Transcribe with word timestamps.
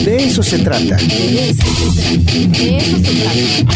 De 0.00 0.24
eso 0.24 0.42
se 0.42 0.58
trata. 0.58 0.96
De 0.96 1.50
eso 1.50 1.62
se 1.92 2.18
trata. 2.18 3.72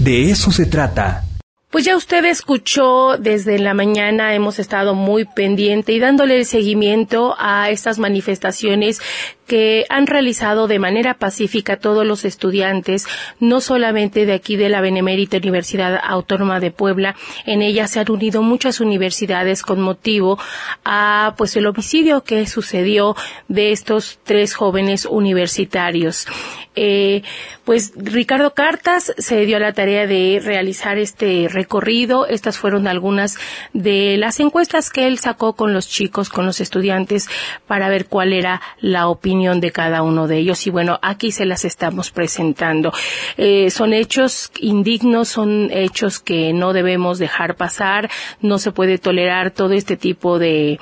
De 0.00 0.30
eso 0.30 0.52
se 0.52 0.66
trata. 0.66 1.24
Pues 1.72 1.86
ya 1.86 1.96
usted 1.96 2.26
escuchó 2.26 3.16
desde 3.16 3.58
la 3.58 3.72
mañana, 3.72 4.34
hemos 4.34 4.58
estado 4.58 4.94
muy 4.94 5.24
pendiente 5.24 5.92
y 5.92 5.98
dándole 6.00 6.36
el 6.36 6.44
seguimiento 6.44 7.34
a 7.38 7.70
estas 7.70 7.98
manifestaciones 7.98 9.00
que 9.46 9.86
han 9.88 10.06
realizado 10.06 10.68
de 10.68 10.78
manera 10.78 11.14
pacífica 11.14 11.78
todos 11.78 12.06
los 12.06 12.26
estudiantes, 12.26 13.06
no 13.40 13.62
solamente 13.62 14.26
de 14.26 14.34
aquí 14.34 14.56
de 14.56 14.68
la 14.68 14.82
Benemérita 14.82 15.38
Universidad 15.38 15.98
Autónoma 16.02 16.60
de 16.60 16.70
Puebla, 16.70 17.16
en 17.46 17.62
ella 17.62 17.86
se 17.86 18.00
han 18.00 18.10
unido 18.10 18.42
muchas 18.42 18.80
universidades 18.80 19.62
con 19.62 19.80
motivo 19.80 20.38
a 20.84 21.34
pues 21.38 21.56
el 21.56 21.66
homicidio 21.66 22.22
que 22.22 22.46
sucedió 22.46 23.16
de 23.48 23.72
estos 23.72 24.20
tres 24.24 24.54
jóvenes 24.54 25.06
universitarios. 25.06 26.26
Eh, 26.74 27.22
pues 27.64 27.92
Ricardo 27.96 28.54
Cartas 28.54 29.14
se 29.18 29.46
dio 29.46 29.56
a 29.56 29.60
la 29.60 29.72
tarea 29.72 30.06
de 30.06 30.40
realizar 30.42 30.98
este 30.98 31.48
recorrido. 31.48 32.26
Estas 32.26 32.58
fueron 32.58 32.88
algunas 32.88 33.38
de 33.72 34.16
las 34.18 34.40
encuestas 34.40 34.90
que 34.90 35.06
él 35.06 35.18
sacó 35.18 35.54
con 35.54 35.72
los 35.72 35.88
chicos, 35.88 36.28
con 36.28 36.46
los 36.46 36.60
estudiantes, 36.60 37.28
para 37.66 37.88
ver 37.88 38.06
cuál 38.06 38.32
era 38.32 38.60
la 38.80 39.08
opinión 39.08 39.60
de 39.60 39.70
cada 39.70 40.02
uno 40.02 40.26
de 40.26 40.38
ellos 40.38 40.66
y 40.66 40.70
bueno, 40.70 40.98
aquí 41.02 41.32
se 41.32 41.44
las 41.44 41.64
estamos 41.64 42.10
presentando. 42.10 42.92
Eh, 43.36 43.70
son 43.70 43.92
hechos 43.92 44.50
indignos, 44.58 45.28
son 45.28 45.70
hechos 45.70 46.20
que 46.20 46.52
no 46.52 46.72
debemos 46.72 47.18
dejar 47.18 47.56
pasar, 47.56 48.10
no 48.40 48.58
se 48.58 48.72
puede 48.72 48.98
tolerar 48.98 49.50
todo 49.50 49.72
este 49.72 49.96
tipo 49.96 50.38
de 50.38 50.78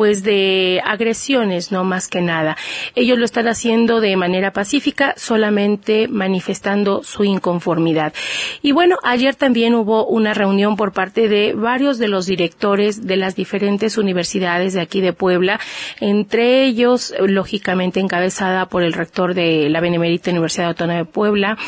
pues 0.00 0.22
de 0.22 0.80
agresiones, 0.82 1.72
no 1.72 1.84
más 1.84 2.08
que 2.08 2.22
nada. 2.22 2.56
Ellos 2.94 3.18
lo 3.18 3.26
están 3.26 3.48
haciendo 3.48 4.00
de 4.00 4.16
manera 4.16 4.50
pacífica, 4.50 5.12
solamente 5.18 6.08
manifestando 6.08 7.02
su 7.02 7.22
inconformidad. 7.22 8.14
Y 8.62 8.72
bueno, 8.72 8.96
ayer 9.02 9.34
también 9.34 9.74
hubo 9.74 10.06
una 10.06 10.32
reunión 10.32 10.76
por 10.76 10.94
parte 10.94 11.28
de 11.28 11.52
varios 11.52 11.98
de 11.98 12.08
los 12.08 12.24
directores 12.24 13.06
de 13.06 13.18
las 13.18 13.36
diferentes 13.36 13.98
universidades 13.98 14.72
de 14.72 14.80
aquí 14.80 15.02
de 15.02 15.12
Puebla, 15.12 15.60
entre 16.00 16.64
ellos, 16.64 17.12
lógicamente 17.20 18.00
encabezada 18.00 18.70
por 18.70 18.82
el 18.82 18.94
rector 18.94 19.34
de 19.34 19.68
la 19.68 19.82
Benemérita 19.82 20.30
Universidad 20.30 20.68
Autónoma 20.68 21.00
de 21.00 21.04
Puebla, 21.04 21.58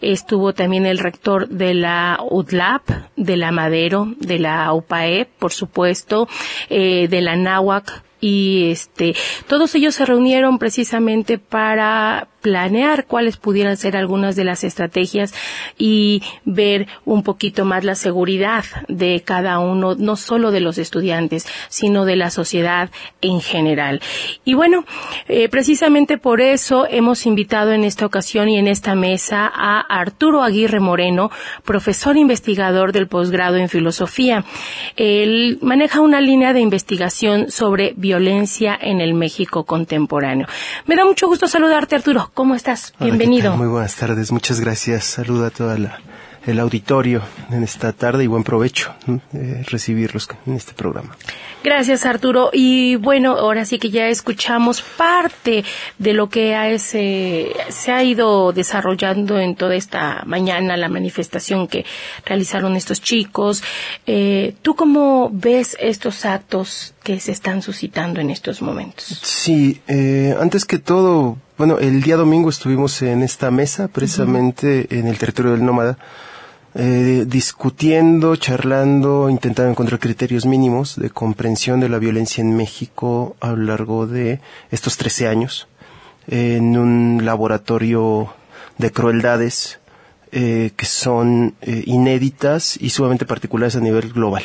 estuvo 0.00 0.52
también 0.52 0.86
el 0.86 1.00
rector 1.00 1.48
de 1.48 1.74
la 1.74 2.20
UDLAP, 2.30 2.88
de 3.16 3.36
la 3.36 3.50
Madero, 3.50 4.14
de 4.20 4.38
la 4.38 4.72
UPAE, 4.72 5.26
por 5.40 5.50
supuesto, 5.50 6.28
eh, 6.68 7.08
de 7.08 7.20
la 7.20 7.34
NAWA 7.34 7.79
y 8.20 8.70
este 8.70 9.14
todos 9.48 9.74
ellos 9.74 9.94
se 9.94 10.04
reunieron 10.04 10.58
precisamente 10.58 11.38
para 11.38 12.28
planear 12.40 13.06
cuáles 13.06 13.36
pudieran 13.36 13.76
ser 13.76 13.96
algunas 13.96 14.36
de 14.36 14.44
las 14.44 14.64
estrategias 14.64 15.34
y 15.78 16.22
ver 16.44 16.86
un 17.04 17.22
poquito 17.22 17.64
más 17.64 17.84
la 17.84 17.94
seguridad 17.94 18.64
de 18.88 19.22
cada 19.24 19.58
uno, 19.58 19.94
no 19.94 20.16
solo 20.16 20.50
de 20.50 20.60
los 20.60 20.78
estudiantes, 20.78 21.46
sino 21.68 22.04
de 22.04 22.16
la 22.16 22.30
sociedad 22.30 22.90
en 23.20 23.40
general. 23.40 24.00
Y 24.44 24.54
bueno, 24.54 24.84
eh, 25.28 25.48
precisamente 25.48 26.18
por 26.18 26.40
eso 26.40 26.86
hemos 26.88 27.26
invitado 27.26 27.72
en 27.72 27.84
esta 27.84 28.06
ocasión 28.06 28.48
y 28.48 28.58
en 28.58 28.68
esta 28.68 28.94
mesa 28.94 29.50
a 29.52 29.80
Arturo 29.80 30.42
Aguirre 30.42 30.80
Moreno, 30.80 31.30
profesor 31.64 32.16
investigador 32.16 32.92
del 32.92 33.08
posgrado 33.08 33.56
en 33.56 33.68
filosofía. 33.68 34.44
Él 34.96 35.58
maneja 35.62 36.00
una 36.00 36.20
línea 36.20 36.52
de 36.52 36.60
investigación 36.60 37.50
sobre 37.50 37.94
violencia 37.96 38.78
en 38.80 39.00
el 39.00 39.14
México 39.14 39.64
contemporáneo. 39.64 40.46
Me 40.86 40.96
da 40.96 41.04
mucho 41.04 41.26
gusto 41.26 41.46
saludarte, 41.46 41.96
Arturo. 41.96 42.29
¿Cómo 42.34 42.54
estás? 42.54 42.94
Bienvenido. 43.00 43.56
Muy 43.56 43.68
buenas 43.68 43.96
tardes, 43.96 44.32
muchas 44.32 44.60
gracias. 44.60 45.04
Saluda 45.04 45.48
a 45.48 45.50
todo 45.50 45.74
el 46.46 46.60
auditorio 46.60 47.22
en 47.50 47.62
esta 47.62 47.92
tarde 47.92 48.24
y 48.24 48.26
buen 48.26 48.44
provecho 48.44 48.94
eh, 49.34 49.62
recibirlos 49.68 50.28
en 50.46 50.54
este 50.54 50.72
programa. 50.72 51.16
Gracias, 51.62 52.06
Arturo. 52.06 52.50
Y 52.52 52.96
bueno, 52.96 53.32
ahora 53.32 53.66
sí 53.66 53.78
que 53.78 53.90
ya 53.90 54.08
escuchamos 54.08 54.80
parte 54.80 55.64
de 55.98 56.12
lo 56.14 56.30
que 56.30 56.78
se, 56.78 57.52
se 57.68 57.92
ha 57.92 58.02
ido 58.02 58.52
desarrollando 58.52 59.38
en 59.38 59.56
toda 59.56 59.74
esta 59.74 60.22
mañana, 60.24 60.78
la 60.78 60.88
manifestación 60.88 61.68
que 61.68 61.84
realizaron 62.24 62.76
estos 62.76 63.02
chicos. 63.02 63.62
Eh, 64.06 64.54
¿Tú 64.62 64.74
cómo 64.74 65.30
ves 65.32 65.76
estos 65.78 66.24
actos 66.24 66.94
que 67.02 67.20
se 67.20 67.32
están 67.32 67.60
suscitando 67.60 68.20
en 68.20 68.30
estos 68.30 68.62
momentos? 68.62 69.20
Sí, 69.22 69.82
eh, 69.86 70.34
antes 70.40 70.64
que 70.64 70.78
todo, 70.78 71.36
bueno, 71.60 71.78
el 71.78 72.00
día 72.00 72.16
domingo 72.16 72.48
estuvimos 72.48 73.02
en 73.02 73.22
esta 73.22 73.50
mesa, 73.50 73.88
precisamente 73.88 74.98
en 74.98 75.06
el 75.06 75.18
territorio 75.18 75.52
del 75.52 75.62
nómada 75.62 75.98
eh, 76.74 77.24
discutiendo, 77.26 78.34
charlando, 78.36 79.28
intentando 79.28 79.70
encontrar 79.70 80.00
criterios 80.00 80.46
mínimos 80.46 80.96
de 80.96 81.10
comprensión 81.10 81.78
de 81.80 81.90
la 81.90 81.98
violencia 81.98 82.40
en 82.40 82.56
México 82.56 83.36
a 83.40 83.48
lo 83.50 83.58
largo 83.64 84.06
de 84.06 84.40
estos 84.70 84.96
13 84.96 85.28
años 85.28 85.68
en 86.28 86.78
un 86.78 87.26
laboratorio 87.26 88.32
de 88.78 88.90
crueldades 88.90 89.80
eh, 90.32 90.70
que 90.74 90.86
son 90.86 91.56
eh, 91.60 91.82
inéditas 91.84 92.78
y 92.80 92.88
sumamente 92.88 93.26
particulares 93.26 93.76
a 93.76 93.80
nivel 93.80 94.14
global. 94.14 94.44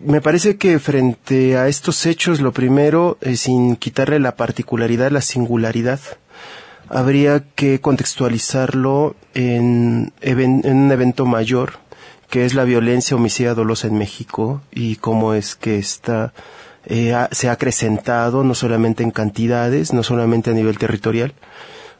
Me 0.00 0.20
parece 0.20 0.56
que 0.56 0.78
frente 0.78 1.56
a 1.58 1.68
estos 1.68 2.06
hechos, 2.06 2.40
lo 2.40 2.52
primero, 2.52 3.18
sin 3.34 3.76
quitarle 3.76 4.18
la 4.18 4.36
particularidad, 4.36 5.10
la 5.10 5.20
singularidad 5.20 6.00
habría 6.90 7.44
que 7.54 7.80
contextualizarlo 7.80 9.14
en, 9.34 10.12
un 10.22 10.92
evento 10.92 11.24
mayor, 11.24 11.74
que 12.28 12.44
es 12.44 12.54
la 12.54 12.64
violencia 12.64 13.16
homicida 13.16 13.54
dolosa 13.54 13.86
en 13.86 13.96
México 13.96 14.60
y 14.72 14.96
cómo 14.96 15.32
es 15.34 15.54
que 15.54 15.78
esta 15.78 16.32
eh, 16.86 17.14
se 17.30 17.48
ha 17.48 17.52
acrecentado 17.52 18.42
no 18.42 18.54
solamente 18.54 19.04
en 19.04 19.12
cantidades, 19.12 19.92
no 19.92 20.02
solamente 20.02 20.50
a 20.50 20.54
nivel 20.54 20.78
territorial. 20.78 21.32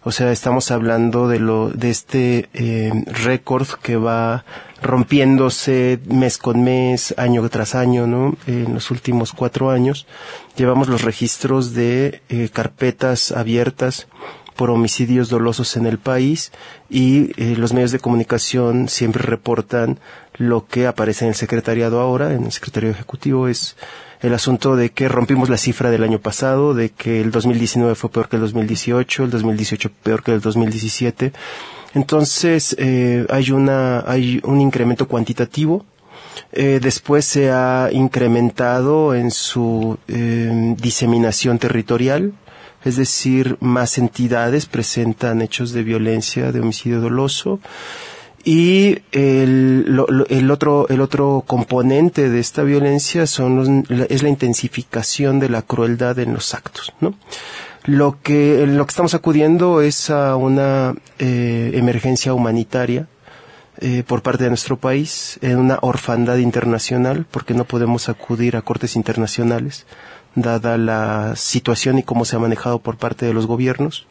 O 0.03 0.12
sea, 0.12 0.33
estamos 0.33 0.71
hablando 0.71 1.28
de 1.28 1.38
lo 1.38 1.69
de 1.69 1.91
este 1.91 2.49
eh, 2.55 2.91
récord 3.06 3.69
que 3.83 3.97
va 3.97 4.47
rompiéndose 4.81 6.00
mes 6.06 6.38
con 6.38 6.65
mes, 6.65 7.12
año 7.19 7.47
tras 7.50 7.75
año, 7.75 8.06
¿no? 8.06 8.37
En 8.47 8.72
los 8.72 8.91
últimos 8.91 9.33
cuatro 9.33 9.71
años 9.71 10.06
llevamos 10.56 10.89
los 10.89 11.03
registros 11.03 11.75
de 11.75 12.22
eh, 12.31 12.49
carpetas 12.50 13.31
abiertas 13.33 14.06
por 14.56 14.71
homicidios 14.71 15.28
dolosos 15.28 15.77
en 15.77 15.87
el 15.87 15.99
país 15.99 16.50
y 16.89 17.33
eh, 17.37 17.55
los 17.56 17.75
medios 17.75 17.93
de 17.93 17.99
comunicación 17.99 18.89
siempre 18.89 19.22
reportan 19.22 19.99
lo 20.37 20.66
que 20.66 20.87
aparece 20.87 21.27
en 21.27 21.31
el 21.31 21.34
secretariado 21.34 22.00
ahora, 22.00 22.33
en 22.33 22.44
el 22.44 22.53
secretario 22.53 22.91
ejecutivo, 22.91 23.49
es 23.49 23.77
el 24.22 24.34
asunto 24.34 24.76
de 24.76 24.91
que 24.91 25.08
rompimos 25.08 25.48
la 25.48 25.56
cifra 25.56 25.91
del 25.91 26.03
año 26.03 26.19
pasado, 26.19 26.75
de 26.75 26.91
que 26.91 27.20
el 27.20 27.31
2019 27.31 27.94
fue 27.94 28.10
peor 28.10 28.28
que 28.28 28.36
el 28.36 28.42
2018, 28.42 29.25
el 29.25 29.31
2018 29.31 29.91
peor 30.03 30.22
que 30.22 30.32
el 30.32 30.41
2017. 30.41 31.32
Entonces, 31.94 32.76
eh, 32.78 33.26
hay 33.30 33.50
una, 33.50 34.00
hay 34.00 34.41
un 34.44 34.60
incremento 34.60 35.09
cuantitativo. 35.09 35.84
Eh, 36.53 36.80
después 36.82 37.25
se 37.25 37.50
ha 37.50 37.88
incrementado 37.92 39.14
en 39.14 39.30
su 39.30 39.98
diseminación 40.06 41.59
territorial 41.59 42.32
es 42.84 42.97
decir, 42.97 43.56
más 43.60 43.98
entidades 43.98 44.66
presentan 44.66 45.42
hechos 45.42 45.72
de 45.72 45.82
violencia, 45.82 46.50
de 46.50 46.60
homicidio 46.60 47.00
doloso. 47.00 47.60
Y 48.43 48.99
el, 49.12 50.03
el, 50.31 50.51
otro, 50.51 50.89
el 50.89 51.01
otro 51.03 51.45
componente 51.47 52.31
de 52.31 52.41
esta 52.41 52.62
violencia 52.62 53.27
son 53.27 53.84
es 54.09 54.23
la 54.23 54.28
intensificación 54.31 55.41
de 55.41 55.51
la 55.51 55.62
crueldad 55.62 56.19
en 56.19 56.33
los 56.33 56.55
actos, 56.55 56.93
¿no? 57.01 57.15
Lo 57.84 58.19
que, 58.23 58.67
lo 58.67 58.87
que 58.87 58.91
estamos 58.91 59.15
acudiendo 59.15 59.81
es 59.81 60.10
a 60.10 60.37
una 60.37 60.95
eh, 61.19 61.72
emergencia 61.75 62.34
humanitaria 62.34 63.09
eh, 63.78 64.04
por 64.07 64.22
parte 64.22 64.45
de 64.45 64.51
nuestro 64.51 64.77
país, 64.77 65.39
en 65.41 65.59
una 65.59 65.78
orfandad 65.81 66.36
internacional, 66.36 67.27
porque 67.31 67.54
no 67.54 67.65
podemos 67.65 68.10
acudir 68.10 68.57
a 68.57 68.63
cortes 68.63 68.97
internacionales 68.97 69.86
dada 70.34 70.78
la 70.78 71.34
situación 71.36 71.98
y 71.98 72.03
cómo 72.03 72.25
se 72.25 72.36
ha 72.36 72.39
manejado 72.39 72.78
por 72.78 72.97
parte 72.97 73.27
de 73.27 73.34
los 73.34 73.47
gobiernos. 73.47 74.07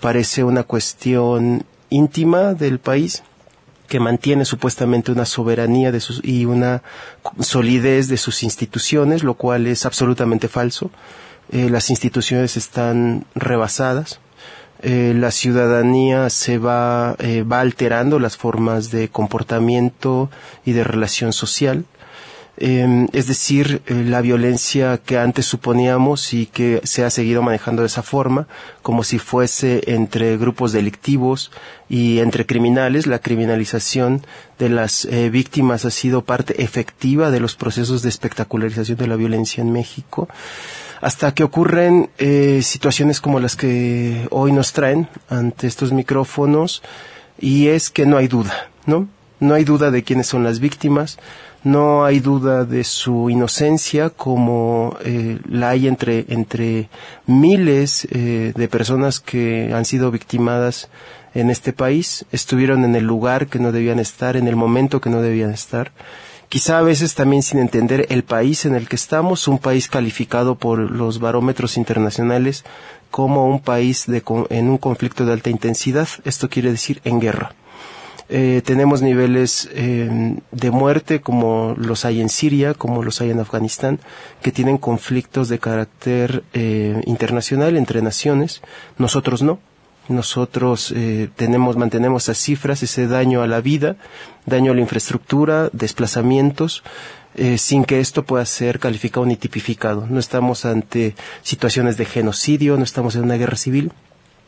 Parece 0.00 0.44
una 0.44 0.62
cuestión 0.62 1.64
íntima 1.90 2.54
del 2.54 2.78
país 2.78 3.22
que 3.88 4.00
mantiene 4.00 4.44
supuestamente 4.44 5.10
una 5.10 5.24
soberanía 5.24 5.90
de 5.90 6.00
sus, 6.00 6.20
y 6.22 6.44
una 6.44 6.82
solidez 7.40 8.08
de 8.08 8.18
sus 8.18 8.42
instituciones, 8.42 9.24
lo 9.24 9.34
cual 9.34 9.66
es 9.66 9.86
absolutamente 9.86 10.48
falso. 10.48 10.90
Eh, 11.50 11.70
las 11.70 11.90
instituciones 11.90 12.56
están 12.56 13.24
rebasadas. 13.34 14.20
Eh, 14.80 15.14
la 15.16 15.32
ciudadanía 15.32 16.30
se 16.30 16.58
va, 16.58 17.16
eh, 17.18 17.42
va 17.42 17.60
alterando 17.60 18.20
las 18.20 18.36
formas 18.36 18.92
de 18.92 19.08
comportamiento 19.08 20.30
y 20.64 20.72
de 20.72 20.84
relación 20.84 21.32
social 21.32 21.84
eh, 22.60 23.06
es 23.12 23.26
decir, 23.26 23.82
eh, 23.86 23.94
la 24.06 24.20
violencia 24.20 24.98
que 24.98 25.18
antes 25.18 25.46
suponíamos 25.46 26.34
y 26.34 26.46
que 26.46 26.80
se 26.84 27.04
ha 27.04 27.10
seguido 27.10 27.42
manejando 27.42 27.82
de 27.82 27.86
esa 27.86 28.02
forma, 28.02 28.48
como 28.82 29.04
si 29.04 29.18
fuese 29.18 29.82
entre 29.86 30.36
grupos 30.36 30.72
delictivos 30.72 31.50
y 31.88 32.18
entre 32.18 32.46
criminales. 32.46 33.06
La 33.06 33.20
criminalización 33.20 34.26
de 34.58 34.68
las 34.68 35.04
eh, 35.04 35.30
víctimas 35.30 35.84
ha 35.84 35.90
sido 35.90 36.22
parte 36.22 36.62
efectiva 36.62 37.30
de 37.30 37.40
los 37.40 37.54
procesos 37.54 38.02
de 38.02 38.08
espectacularización 38.08 38.98
de 38.98 39.06
la 39.06 39.16
violencia 39.16 39.62
en 39.62 39.72
México 39.72 40.28
hasta 41.00 41.32
que 41.32 41.44
ocurren 41.44 42.10
eh, 42.18 42.60
situaciones 42.62 43.20
como 43.20 43.40
las 43.40 43.56
que 43.56 44.26
hoy 44.30 44.52
nos 44.52 44.72
traen 44.72 45.08
ante 45.28 45.66
estos 45.66 45.92
micrófonos 45.92 46.82
y 47.38 47.68
es 47.68 47.90
que 47.90 48.04
no 48.04 48.16
hay 48.16 48.26
duda, 48.26 48.68
¿no? 48.86 49.08
No 49.40 49.54
hay 49.54 49.64
duda 49.64 49.90
de 49.90 50.02
quiénes 50.02 50.26
son 50.26 50.44
las 50.44 50.58
víctimas, 50.58 51.18
no 51.64 52.04
hay 52.04 52.20
duda 52.20 52.64
de 52.64 52.84
su 52.84 53.30
inocencia 53.30 54.10
como 54.10 54.96
eh, 55.04 55.38
la 55.48 55.70
hay 55.70 55.88
entre, 55.88 56.24
entre 56.28 56.88
miles 57.26 58.06
eh, 58.10 58.52
de 58.54 58.68
personas 58.68 59.20
que 59.20 59.72
han 59.74 59.84
sido 59.84 60.10
victimadas 60.10 60.88
en 61.34 61.50
este 61.50 61.72
país, 61.72 62.24
estuvieron 62.32 62.84
en 62.84 62.96
el 62.96 63.04
lugar 63.04 63.48
que 63.48 63.58
no 63.58 63.72
debían 63.72 63.98
estar, 63.98 64.36
en 64.36 64.48
el 64.48 64.56
momento 64.56 65.00
que 65.00 65.10
no 65.10 65.20
debían 65.20 65.50
estar. 65.50 65.92
Quizá 66.48 66.78
a 66.78 66.82
veces 66.82 67.14
también 67.14 67.42
sin 67.42 67.58
entender 67.58 68.06
el 68.08 68.24
país 68.24 68.64
en 68.64 68.74
el 68.74 68.88
que 68.88 68.96
estamos, 68.96 69.48
un 69.48 69.58
país 69.58 69.88
calificado 69.88 70.54
por 70.54 70.78
los 70.78 71.20
barómetros 71.20 71.76
internacionales 71.76 72.64
como 73.10 73.48
un 73.48 73.60
país 73.60 74.06
de, 74.06 74.22
en 74.48 74.70
un 74.70 74.78
conflicto 74.78 75.26
de 75.26 75.32
alta 75.32 75.50
intensidad, 75.50 76.08
esto 76.24 76.48
quiere 76.48 76.70
decir 76.70 77.00
en 77.04 77.20
guerra. 77.20 77.54
Eh, 78.30 78.62
tenemos 78.64 79.00
niveles 79.00 79.70
eh, 79.72 80.36
de 80.52 80.70
muerte 80.70 81.20
como 81.20 81.74
los 81.78 82.04
hay 82.04 82.20
en 82.20 82.28
Siria, 82.28 82.74
como 82.74 83.02
los 83.02 83.20
hay 83.20 83.30
en 83.30 83.40
Afganistán, 83.40 84.00
que 84.42 84.52
tienen 84.52 84.76
conflictos 84.76 85.48
de 85.48 85.58
carácter 85.58 86.44
eh, 86.52 87.00
internacional 87.06 87.76
entre 87.76 88.02
naciones. 88.02 88.60
Nosotros 88.98 89.42
no. 89.42 89.58
Nosotros 90.08 90.92
eh, 90.96 91.28
tenemos, 91.36 91.76
mantenemos 91.76 92.24
esas 92.24 92.38
cifras, 92.38 92.82
ese 92.82 93.06
daño 93.06 93.42
a 93.42 93.46
la 93.46 93.60
vida, 93.60 93.96
daño 94.46 94.72
a 94.72 94.74
la 94.74 94.80
infraestructura, 94.80 95.68
desplazamientos, 95.72 96.82
eh, 97.34 97.58
sin 97.58 97.84
que 97.84 98.00
esto 98.00 98.24
pueda 98.24 98.44
ser 98.46 98.78
calificado 98.78 99.26
ni 99.26 99.36
tipificado. 99.36 100.06
No 100.08 100.18
estamos 100.18 100.64
ante 100.64 101.14
situaciones 101.42 101.98
de 101.98 102.06
genocidio, 102.06 102.78
no 102.78 102.84
estamos 102.84 103.16
en 103.16 103.24
una 103.24 103.36
guerra 103.36 103.56
civil, 103.56 103.92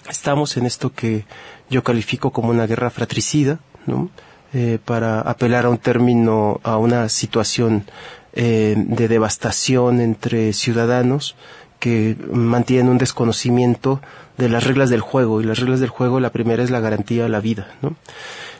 estamos 0.08 0.56
en 0.56 0.64
esto 0.64 0.94
que 0.94 1.26
yo 1.68 1.84
califico 1.84 2.30
como 2.30 2.48
una 2.48 2.66
guerra 2.66 2.88
fratricida, 2.88 3.60
¿no? 3.86 4.10
Eh, 4.52 4.78
para 4.84 5.20
apelar 5.20 5.66
a 5.66 5.70
un 5.70 5.78
término, 5.78 6.60
a 6.64 6.76
una 6.76 7.08
situación 7.08 7.84
eh, 8.32 8.74
de 8.76 9.08
devastación 9.08 10.00
entre 10.00 10.52
ciudadanos 10.52 11.36
que 11.78 12.16
mantienen 12.32 12.88
un 12.88 12.98
desconocimiento 12.98 14.00
de 14.36 14.48
las 14.48 14.64
reglas 14.64 14.90
del 14.90 15.00
juego 15.00 15.40
y 15.40 15.44
las 15.44 15.58
reglas 15.58 15.80
del 15.80 15.88
juego 15.88 16.20
la 16.20 16.30
primera 16.30 16.62
es 16.62 16.70
la 16.70 16.80
garantía 16.80 17.26
a 17.26 17.28
la 17.28 17.40
vida. 17.40 17.68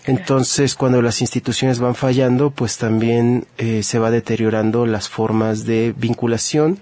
Entonces, 0.05 0.75
cuando 0.75 1.03
las 1.03 1.21
instituciones 1.21 1.79
van 1.79 1.95
fallando, 1.95 2.51
pues 2.51 2.79
también 2.79 3.47
eh, 3.59 3.83
se 3.83 3.99
va 3.99 4.11
deteriorando 4.11 4.87
las 4.87 5.09
formas 5.09 5.67
de 5.67 5.95
vinculación 5.97 6.79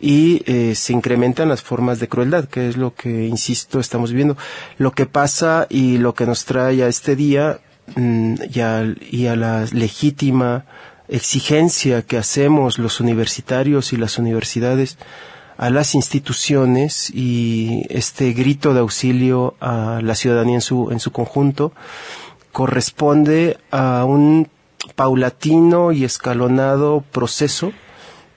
y 0.00 0.42
eh, 0.46 0.74
se 0.74 0.92
incrementan 0.92 1.48
las 1.48 1.62
formas 1.62 2.00
de 2.00 2.08
crueldad, 2.08 2.48
que 2.48 2.68
es 2.68 2.76
lo 2.76 2.94
que, 2.94 3.26
insisto, 3.26 3.78
estamos 3.78 4.10
viviendo. 4.10 4.36
Lo 4.78 4.92
que 4.92 5.06
pasa 5.06 5.66
y 5.68 5.98
lo 5.98 6.14
que 6.14 6.26
nos 6.26 6.44
trae 6.44 6.82
a 6.82 6.88
este 6.88 7.16
día 7.16 7.60
y, 7.96 8.60
a, 8.60 8.94
y 9.10 9.26
a 9.26 9.36
la 9.36 9.66
legítima 9.72 10.64
exigencia 11.08 12.02
que 12.02 12.16
hacemos 12.16 12.78
los 12.78 13.00
universitarios 13.00 13.92
y 13.92 13.96
las 13.96 14.18
universidades 14.18 14.98
a 15.58 15.70
las 15.70 15.94
instituciones 15.94 17.10
y 17.10 17.86
este 17.90 18.32
grito 18.32 18.72
de 18.74 18.80
auxilio 18.80 19.54
a 19.60 20.00
la 20.02 20.14
ciudadanía 20.14 20.56
en 20.56 20.60
su, 20.60 20.90
en 20.90 21.00
su 21.00 21.12
conjunto 21.12 21.72
corresponde 22.52 23.58
a 23.70 24.04
un 24.04 24.48
paulatino 24.94 25.92
y 25.92 26.04
escalonado 26.04 27.04
proceso 27.12 27.72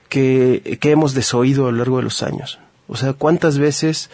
que, 0.08 0.78
que 0.80 0.90
hemos 0.90 1.14
desoído 1.14 1.66
a 1.66 1.72
lo 1.72 1.78
largo 1.78 1.96
de 1.96 2.04
los 2.04 2.22
años. 2.22 2.58
O 2.88 2.96
sea, 2.96 3.12
¿cuántas 3.12 3.58
veces 3.58 4.10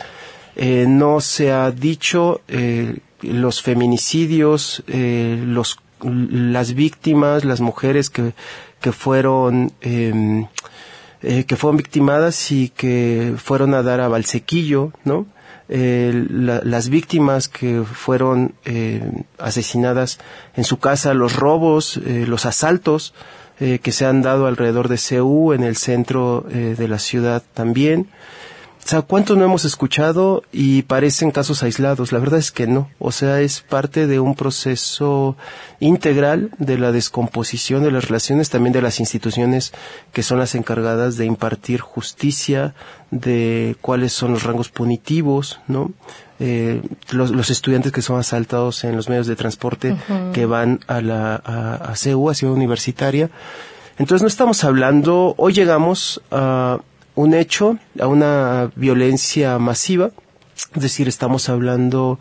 eh, 0.56 0.86
no 0.88 1.20
se 1.20 1.52
ha 1.52 1.70
dicho 1.70 2.40
eh, 2.48 2.98
los 3.22 3.62
feminicidios, 3.62 4.82
eh, 4.86 5.42
los, 5.46 5.78
las 6.02 6.74
víctimas, 6.74 7.44
las 7.44 7.60
mujeres 7.60 8.10
que, 8.10 8.34
que 8.80 8.92
fueron 8.92 9.72
eh, 9.80 10.46
eh, 11.24 11.44
que 11.44 11.54
fueron 11.54 11.76
victimadas 11.76 12.50
y 12.50 12.70
que 12.70 13.34
fueron 13.36 13.74
a 13.74 13.82
dar 13.84 14.00
a 14.00 14.08
Valsequillo, 14.08 14.90
¿no? 15.04 15.26
Eh, 15.68 16.26
la, 16.28 16.60
las 16.64 16.88
víctimas 16.88 17.46
que 17.48 17.84
fueron 17.84 18.54
eh, 18.64 19.08
asesinadas 19.38 20.18
en 20.56 20.64
su 20.64 20.80
casa, 20.80 21.14
los 21.14 21.36
robos, 21.36 21.98
los 22.04 22.44
asaltos 22.44 23.14
que 23.58 23.92
se 23.92 24.06
han 24.06 24.22
dado 24.22 24.48
alrededor 24.48 24.88
de 24.88 24.98
CEU, 24.98 25.52
en 25.52 25.62
el 25.62 25.76
centro 25.76 26.44
de 26.50 26.88
la 26.88 26.98
ciudad 26.98 27.44
también. 27.54 28.08
O 28.84 28.88
sea, 28.88 29.02
¿cuántos 29.02 29.36
no 29.38 29.44
hemos 29.44 29.64
escuchado 29.64 30.42
y 30.50 30.82
parecen 30.82 31.30
casos 31.30 31.62
aislados? 31.62 32.10
La 32.10 32.18
verdad 32.18 32.40
es 32.40 32.50
que 32.50 32.66
no. 32.66 32.90
O 32.98 33.12
sea, 33.12 33.40
es 33.40 33.60
parte 33.60 34.08
de 34.08 34.18
un 34.18 34.34
proceso 34.34 35.36
integral 35.78 36.50
de 36.58 36.78
la 36.78 36.90
descomposición 36.90 37.84
de 37.84 37.92
las 37.92 38.08
relaciones, 38.08 38.50
también 38.50 38.72
de 38.72 38.82
las 38.82 38.98
instituciones 38.98 39.72
que 40.12 40.24
son 40.24 40.40
las 40.40 40.56
encargadas 40.56 41.16
de 41.16 41.26
impartir 41.26 41.80
justicia, 41.80 42.74
de 43.12 43.76
cuáles 43.80 44.12
son 44.12 44.32
los 44.32 44.42
rangos 44.42 44.68
punitivos, 44.68 45.60
¿no? 45.68 45.92
Eh, 46.40 46.82
los, 47.10 47.30
los, 47.30 47.50
estudiantes 47.50 47.92
que 47.92 48.02
son 48.02 48.18
asaltados 48.18 48.82
en 48.82 48.96
los 48.96 49.08
medios 49.08 49.28
de 49.28 49.36
transporte 49.36 49.92
uh 49.92 49.96
-huh. 50.08 50.32
que 50.32 50.44
van 50.44 50.80
a 50.88 51.00
la 51.00 51.36
a, 51.36 51.74
a 51.76 51.94
CEU, 51.94 52.28
a 52.28 52.34
Ciudad 52.34 52.54
Universitaria. 52.54 53.30
Entonces 53.96 54.22
no 54.22 54.28
estamos 54.28 54.64
hablando, 54.64 55.34
hoy 55.38 55.52
llegamos 55.52 56.20
a 56.32 56.80
un 57.14 57.34
hecho, 57.34 57.78
a 58.00 58.06
una 58.06 58.70
violencia 58.76 59.58
masiva, 59.58 60.10
es 60.74 60.82
decir, 60.82 61.08
estamos 61.08 61.48
hablando 61.48 62.18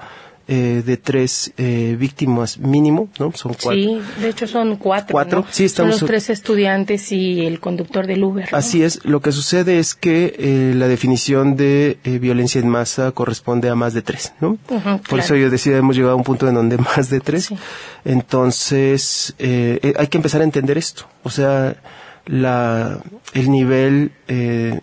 eh, 0.47 0.81
de 0.85 0.97
tres 0.97 1.53
eh, 1.57 1.95
víctimas 1.97 2.57
mínimo, 2.57 3.07
¿no? 3.19 3.31
Son 3.33 3.53
cuatro. 3.53 3.71
Sí, 3.73 4.01
de 4.19 4.29
hecho 4.29 4.47
son 4.47 4.75
cuatro. 4.75 5.13
Cuatro, 5.13 5.39
¿no? 5.41 5.45
sí, 5.49 5.63
estamos. 5.63 5.95
Son 5.95 6.01
los 6.01 6.07
tres 6.09 6.29
estudiantes 6.29 7.11
y 7.13 7.45
el 7.45 7.59
conductor 7.61 8.05
del 8.05 8.21
Uber. 8.23 8.49
¿no? 8.51 8.57
Así 8.57 8.83
es. 8.83 9.05
Lo 9.05 9.21
que 9.21 9.31
sucede 9.31 9.79
es 9.79 9.93
que 9.95 10.35
eh, 10.37 10.73
la 10.75 10.87
definición 10.89 11.55
de 11.55 11.99
eh, 12.03 12.19
violencia 12.19 12.59
en 12.59 12.67
masa 12.67 13.11
corresponde 13.11 13.69
a 13.69 13.75
más 13.75 13.93
de 13.93 14.01
tres, 14.01 14.33
¿no? 14.41 14.49
Uh 14.49 14.57
-huh, 14.69 14.97
Por 14.97 15.01
claro. 15.03 15.23
eso 15.23 15.35
yo 15.35 15.49
decía, 15.49 15.77
hemos 15.77 15.95
llegado 15.95 16.13
a 16.13 16.17
un 16.17 16.23
punto 16.23 16.49
en 16.49 16.55
donde 16.55 16.77
más 16.77 17.09
de 17.09 17.21
tres. 17.21 17.45
Sí. 17.45 17.55
Entonces, 18.03 19.35
eh, 19.39 19.93
hay 19.97 20.07
que 20.07 20.17
empezar 20.17 20.41
a 20.41 20.43
entender 20.43 20.77
esto. 20.77 21.05
O 21.23 21.29
sea, 21.29 21.75
la, 22.25 22.99
el 23.33 23.51
nivel 23.51 24.11
eh, 24.27 24.79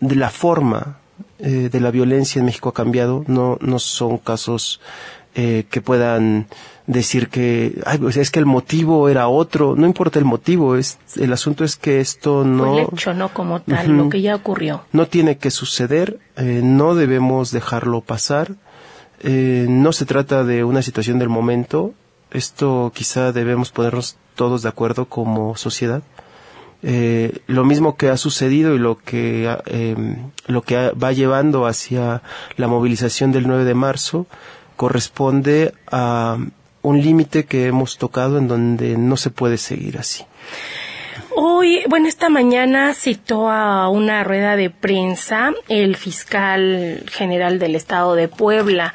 de 0.00 0.14
la 0.16 0.30
forma 0.30 0.98
eh, 1.38 1.68
de 1.70 1.80
la 1.80 1.90
violencia 1.90 2.38
en 2.40 2.46
México 2.46 2.68
ha 2.68 2.74
cambiado. 2.74 3.24
No, 3.26 3.58
no 3.60 3.78
son 3.78 4.18
casos 4.18 4.80
eh, 5.34 5.66
que 5.70 5.80
puedan 5.80 6.46
decir 6.86 7.28
que 7.28 7.80
ay, 7.84 7.98
pues 7.98 8.16
es 8.16 8.30
que 8.30 8.38
el 8.38 8.46
motivo 8.46 9.08
era 9.08 9.28
otro. 9.28 9.74
No 9.76 9.86
importa 9.86 10.18
el 10.18 10.24
motivo. 10.24 10.76
Es, 10.76 10.98
el 11.16 11.32
asunto 11.32 11.64
es 11.64 11.76
que 11.76 12.00
esto 12.00 12.44
no. 12.44 12.78
El 12.78 12.86
hecho, 12.92 13.12
no 13.12 13.28
como 13.30 13.60
tal, 13.60 13.90
uh 13.90 13.94
-huh, 13.94 14.04
lo 14.04 14.08
que 14.08 14.22
ya 14.22 14.34
ocurrió. 14.34 14.84
No 14.92 15.06
tiene 15.06 15.36
que 15.36 15.50
suceder. 15.50 16.18
Eh, 16.36 16.60
no 16.62 16.94
debemos 16.94 17.50
dejarlo 17.50 18.00
pasar. 18.00 18.54
Eh, 19.22 19.66
no 19.68 19.92
se 19.92 20.06
trata 20.06 20.44
de 20.44 20.64
una 20.64 20.82
situación 20.82 21.18
del 21.18 21.28
momento. 21.28 21.92
Esto 22.30 22.92
quizá 22.94 23.32
debemos 23.32 23.70
ponernos 23.70 24.16
todos 24.34 24.62
de 24.62 24.68
acuerdo 24.68 25.06
como 25.06 25.56
sociedad 25.56 26.02
eh, 26.88 27.40
lo 27.48 27.64
mismo 27.64 27.96
que 27.96 28.10
ha 28.10 28.16
sucedido 28.16 28.76
y 28.76 28.78
lo 28.78 28.96
que, 28.96 29.52
eh, 29.66 29.96
lo 30.46 30.62
que 30.62 30.90
va 30.90 31.10
llevando 31.10 31.66
hacia 31.66 32.22
la 32.56 32.68
movilización 32.68 33.32
del 33.32 33.48
9 33.48 33.64
de 33.64 33.74
marzo 33.74 34.28
corresponde 34.76 35.74
a 35.90 36.38
un 36.82 37.02
límite 37.02 37.44
que 37.44 37.66
hemos 37.66 37.98
tocado 37.98 38.38
en 38.38 38.46
donde 38.46 38.96
no 38.96 39.16
se 39.16 39.30
puede 39.30 39.58
seguir 39.58 39.98
así. 39.98 40.22
Hoy, 41.34 41.82
bueno, 41.88 42.06
esta 42.06 42.28
mañana 42.28 42.94
citó 42.94 43.50
a 43.50 43.88
una 43.88 44.22
rueda 44.22 44.54
de 44.54 44.70
prensa 44.70 45.54
el 45.68 45.96
fiscal 45.96 47.02
general 47.10 47.58
del 47.58 47.74
estado 47.74 48.14
de 48.14 48.28
Puebla 48.28 48.94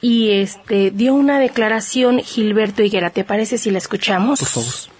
y 0.00 0.32
este 0.32 0.90
dio 0.90 1.14
una 1.14 1.38
declaración 1.38 2.18
Gilberto 2.18 2.82
Higuera. 2.82 3.10
¿Te 3.10 3.22
parece 3.22 3.58
si 3.58 3.70
la 3.70 3.78
escuchamos? 3.78 4.40
Por 4.40 4.48
favor. 4.48 4.97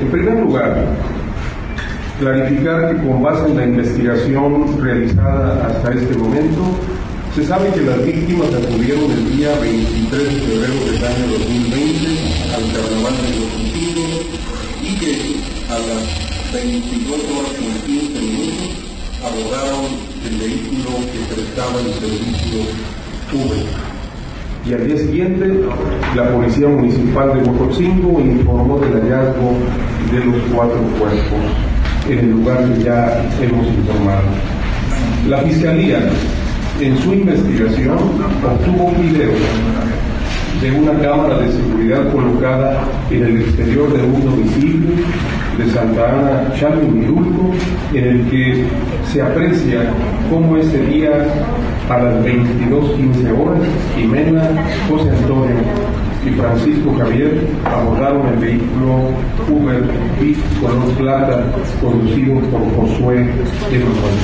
En 0.00 0.10
primer 0.10 0.40
lugar, 0.40 0.74
clarificar 2.18 2.90
que 2.90 3.06
con 3.06 3.22
base 3.22 3.46
en 3.46 3.56
la 3.56 3.64
investigación 3.64 4.82
realizada 4.82 5.66
hasta 5.68 5.92
este 5.92 6.16
momento, 6.16 6.62
se 7.34 7.46
sabe 7.46 7.70
que 7.70 7.82
las 7.82 8.04
víctimas 8.04 8.48
acudieron 8.48 9.10
el 9.10 9.36
día 9.36 9.50
23 9.60 10.24
de 10.24 10.40
febrero 10.40 10.74
del 10.84 11.04
año 11.04 11.26
2020 11.38 12.08
al 12.54 12.62
Carnaval 12.72 13.14
de 13.22 13.30
los 13.38 13.50
Antiguos 13.54 14.14
y 14.82 14.94
que 14.98 15.14
a 15.70 15.78
las 15.78 16.52
22 16.52 17.20
horas 17.30 17.52
con 17.54 17.72
15 17.86 18.20
minutos 18.20 18.70
abordaron 19.22 19.84
el 20.26 20.38
vehículo 20.38 20.90
que 21.12 21.34
prestaba 21.34 21.80
el 21.80 21.94
servicio 21.94 22.60
Uber 23.32 23.93
y 24.66 24.72
al 24.72 24.86
día 24.86 24.96
siguiente 24.96 25.60
la 26.16 26.30
Policía 26.30 26.68
Municipal 26.68 27.34
de 27.34 27.48
Huejotzingo 27.50 28.20
informó 28.20 28.78
del 28.78 28.92
hallazgo 28.94 29.56
de 30.10 30.24
los 30.24 30.36
cuatro 30.54 30.80
cuerpos 30.98 31.40
en 32.08 32.18
el 32.18 32.30
lugar 32.30 32.64
que 32.64 32.84
ya 32.84 33.22
hemos 33.40 33.66
informado. 33.66 34.22
La 35.28 35.38
Fiscalía, 35.38 35.98
en 36.80 36.98
su 36.98 37.12
investigación, 37.12 37.98
obtuvo 37.98 38.84
un 38.84 39.02
video 39.02 39.32
de 40.60 40.70
una 40.72 40.92
cámara 41.00 41.38
de 41.38 41.52
seguridad 41.52 42.10
colocada 42.12 42.84
en 43.10 43.24
el 43.24 43.42
exterior 43.42 43.92
de 43.92 44.02
un 44.02 44.24
domicilio 44.24 44.90
de 45.58 45.70
Santa 45.70 46.10
Ana 46.10 46.54
Chalmilulco, 46.58 47.52
en 47.92 48.04
el 48.04 48.30
que 48.30 48.64
se 49.12 49.22
aprecia 49.22 49.90
cómo 50.30 50.56
ese 50.56 50.78
día 50.86 51.10
a 51.88 51.98
las 51.98 52.14
22.15 52.24 53.38
horas, 53.38 53.62
Jimena, 53.96 54.42
José 54.88 55.10
Antonio 55.10 55.56
y 56.24 56.30
Francisco 56.30 56.94
Javier 56.98 57.46
abordaron 57.64 58.26
el 58.28 58.38
vehículo 58.38 59.10
Uber 59.50 59.82
Beat 60.18 60.38
color 60.60 60.90
plata 60.94 61.44
conducido 61.80 62.40
por 62.50 62.60
Josué 62.74 63.28
Emanuel. 63.70 64.16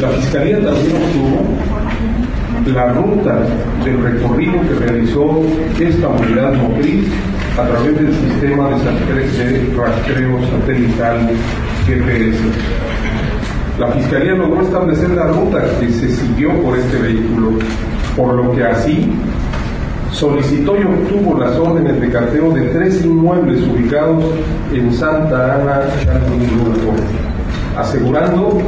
La 0.00 0.08
Fiscalía 0.08 0.56
también 0.56 0.96
obtuvo 0.96 2.72
la 2.74 2.92
ruta 2.92 3.40
del 3.84 4.02
recorrido 4.02 4.54
que 4.62 4.74
realizó 4.86 5.42
esta 5.78 6.08
unidad 6.08 6.54
motriz 6.54 7.04
a 7.58 7.66
través 7.66 8.00
del 8.00 8.12
sistema 8.14 8.68
de 8.70 9.74
rastreo 9.76 10.40
satelital 10.50 11.30
GPS. 11.86 12.38
La 13.78 13.88
Fiscalía 13.88 14.34
logró 14.34 14.62
establecer 14.62 15.10
la 15.10 15.28
ruta 15.28 15.62
que 15.80 15.88
se 15.88 16.08
siguió 16.10 16.52
por 16.62 16.76
este 16.76 16.98
vehículo, 16.98 17.52
por 18.16 18.34
lo 18.34 18.52
que 18.52 18.64
así 18.64 19.10
solicitó 20.12 20.76
y 20.76 20.84
obtuvo 20.84 21.38
las 21.38 21.56
órdenes 21.56 21.98
de 21.98 22.10
carteo 22.10 22.50
de 22.52 22.62
tres 22.68 23.02
inmuebles 23.02 23.62
ubicados 23.62 24.24
en 24.74 24.92
Santa 24.92 25.54
Ana, 25.54 25.80
asegurando 27.76 28.58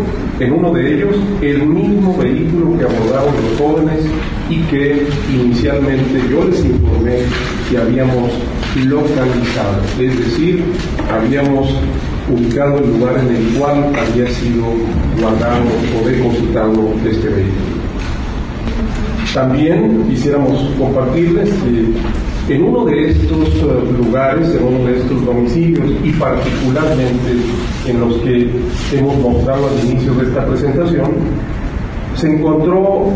en 0.41 0.53
uno 0.53 0.73
de 0.73 0.95
ellos 0.95 1.17
el 1.43 1.67
mismo 1.67 2.17
vehículo 2.17 2.79
que 2.79 2.85
abordaron 2.85 3.35
los 3.35 3.59
jóvenes 3.59 4.01
y 4.49 4.63
que 4.63 5.07
inicialmente 5.33 6.23
yo 6.31 6.45
les 6.45 6.65
informé 6.65 7.19
que 7.71 7.77
habíamos 7.77 8.31
localizado, 8.87 9.83
es 10.01 10.19
decir, 10.19 10.65
habíamos 11.13 11.69
ubicado 12.29 12.79
el 12.79 12.99
lugar 12.99 13.19
en 13.19 13.37
el 13.37 13.59
cual 13.59 13.93
había 13.95 14.29
sido 14.31 14.65
guardado 15.21 15.65
o 16.01 16.09
depositado 16.09 16.95
este 17.07 17.29
vehículo. 17.29 17.75
También 19.33 20.05
quisiéramos 20.09 20.71
compartirles 20.79 21.51
que 22.47 22.55
en 22.55 22.63
uno 22.63 22.85
de 22.85 23.11
estos 23.11 23.49
eh, 23.49 24.03
lugares, 24.05 24.55
en 24.55 24.63
uno 24.63 24.87
de 24.87 24.99
estos 24.99 25.25
domicilios 25.25 25.91
y 26.05 26.11
particularmente 26.13 27.33
en 27.87 28.01
los 28.01 28.17
que 28.19 28.51
hemos 28.93 29.17
mostrado 29.19 29.69
al 29.69 29.91
inicio 29.91 30.15
de 30.15 30.27
esta 30.27 30.47
presentación, 30.47 31.11
se 32.17 32.33
encontró 32.33 33.09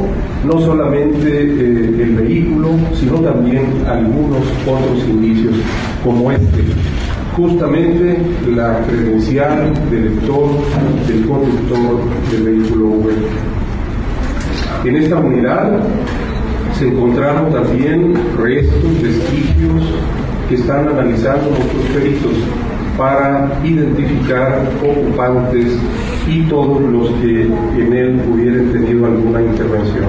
no 0.45 0.61
solamente 0.61 1.29
eh, 1.29 2.03
el 2.03 2.17
vehículo, 2.17 2.71
sino 2.99 3.21
también 3.21 3.67
algunos 3.87 4.43
otros 4.67 5.09
indicios 5.09 5.55
como 6.03 6.33
este, 6.33 6.65
justamente 7.38 8.18
la 8.52 8.80
credencial 8.85 9.73
del 9.90 10.07
lector 10.07 10.50
del 11.07 11.25
conductor 11.25 12.00
del 12.33 12.42
vehículo 12.42 12.87
Uber. 12.87 13.14
En 14.85 14.97
esta 14.97 15.16
unidad 15.16 15.78
se 16.76 16.88
encontraron 16.88 17.52
también 17.52 18.14
restos, 18.37 19.02
vestigios 19.02 19.83
que 20.49 20.57
están 20.57 20.88
analizando 20.88 21.50
nuestros 21.50 21.85
peritos 21.95 22.33
para 22.97 23.49
identificar 23.62 24.66
ocupantes 24.83 25.78
y 26.28 26.42
todos 26.49 26.80
los 26.83 27.09
que 27.21 27.42
en 27.42 27.92
él 27.92 28.21
hubieran 28.33 28.73
tenido 28.73 29.07
alguna 29.07 29.42
intervención. 29.42 30.07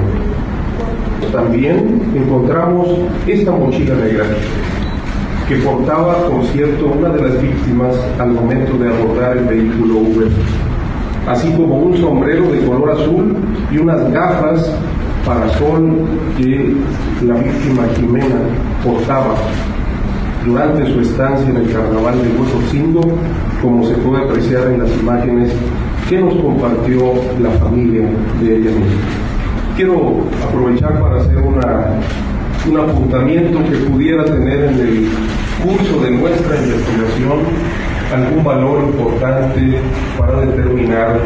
También 1.31 2.01
encontramos 2.15 2.87
esta 3.27 3.51
mochila 3.51 3.93
negra 3.97 4.25
que 5.49 5.55
portaba, 5.55 6.27
por 6.27 6.45
cierto, 6.45 6.85
una 6.85 7.09
de 7.09 7.21
las 7.27 7.41
víctimas 7.41 7.95
al 8.19 8.33
momento 8.33 8.77
de 8.77 8.87
abordar 8.87 9.35
el 9.35 9.45
vehículo 9.45 9.95
Uber, 9.95 10.27
así 11.27 11.51
como 11.53 11.75
un 11.79 11.97
sombrero 11.97 12.51
de 12.51 12.59
color 12.59 12.91
azul 12.91 13.35
y 13.71 13.79
unas 13.79 14.11
gafas 14.11 14.71
para 15.25 15.49
sol 15.57 16.05
que 16.37 16.75
la 17.25 17.33
víctima 17.33 17.83
Jimena 17.95 18.35
portaba 18.85 19.33
durante 20.45 20.93
su 20.93 21.01
estancia 21.01 21.49
en 21.49 21.57
el 21.57 21.73
carnaval 21.73 22.13
de 22.21 22.29
Hueso 22.39 23.03
como 23.59 23.87
se 23.87 23.95
puede 23.95 24.25
apreciar 24.25 24.67
en 24.67 24.83
las 24.83 24.91
imágenes 24.99 25.51
que 26.07 26.19
nos 26.19 26.35
compartió 26.35 27.13
la 27.41 27.49
familia 27.59 28.07
de 28.39 28.55
ella 28.55 28.69
misma. 28.69 29.01
Quiero 29.75 30.17
aprovechar 30.47 31.01
para 31.01 31.17
hacer 31.17 31.37
una 31.37 31.99
un 32.69 32.77
apuntamiento 32.77 33.63
que 33.63 33.77
pudiera 33.89 34.23
tener 34.25 34.65
en 34.65 34.79
el 34.79 35.07
curso 35.63 36.01
de 36.01 36.11
nuestra 36.11 36.55
investigación 36.55 37.39
algún 38.13 38.43
valor 38.43 38.83
importante 38.83 39.79
para 40.17 40.41
determinar 40.41 41.19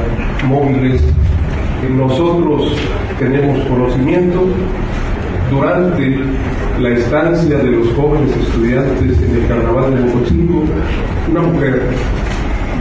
móviles 0.47 1.01
que 1.81 1.89
nosotros 1.89 2.73
tenemos 3.19 3.59
conocimiento 3.67 4.45
durante 5.51 6.19
la 6.79 6.89
estancia 6.89 7.57
de 7.57 7.71
los 7.71 7.93
jóvenes 7.93 8.35
estudiantes 8.37 9.21
en 9.21 9.35
el 9.35 9.47
carnaval 9.47 9.95
de 9.95 10.01
Bogotá, 10.01 10.33
una 11.29 11.41
mujer 11.41 11.81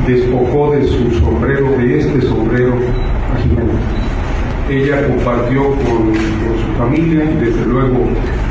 despojó 0.06 0.72
de 0.72 0.86
su 0.86 1.10
sombrero, 1.20 1.70
de 1.78 1.98
este 1.98 2.22
sombrero, 2.22 2.74
a 3.32 3.42
Jimena. 3.42 4.11
Ella 4.72 5.06
compartió 5.06 5.64
con, 5.64 6.14
su 6.14 6.78
familia, 6.78 7.26
desde 7.38 7.66
luego 7.66 8.08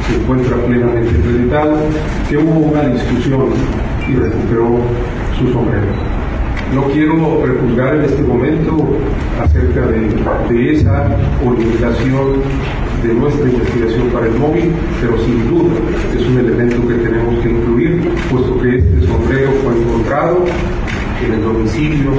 se 0.08 0.22
encuentra 0.22 0.56
plenamente 0.68 1.18
acreditado, 1.18 1.78
que 2.30 2.38
hubo 2.38 2.60
una 2.60 2.84
discusión 2.90 3.48
y 4.08 4.14
recuperó 4.14 4.82
su 5.40 5.52
sombrero. 5.52 5.88
No 6.76 6.84
quiero 6.94 7.42
prejuzgar 7.42 7.96
en 7.96 8.02
este 8.02 8.22
momento 8.22 8.96
acerca 9.42 9.88
de, 9.88 10.54
de 10.54 10.74
esa 10.74 11.08
orientación 11.44 12.44
de 13.02 13.14
nuestra 13.16 13.50
investigación 13.50 14.10
para 14.10 14.28
el 14.28 14.36
móvil, 14.36 14.74
pero 15.02 15.18
sin 15.26 15.50
duda 15.50 15.74
es 16.16 16.24
un 16.28 16.38
elemento 16.38 16.88
que 16.88 16.94
tenemos 16.94 17.40
que 17.40 17.50
incluir, 17.50 18.12
puesto 18.30 18.62
que 18.62 18.78
este 18.78 19.08
sombrero 19.08 19.50
fue 19.64 19.74
encontrado 19.76 20.46
en 21.26 21.34
el 21.34 21.42
domicilio 21.42 22.12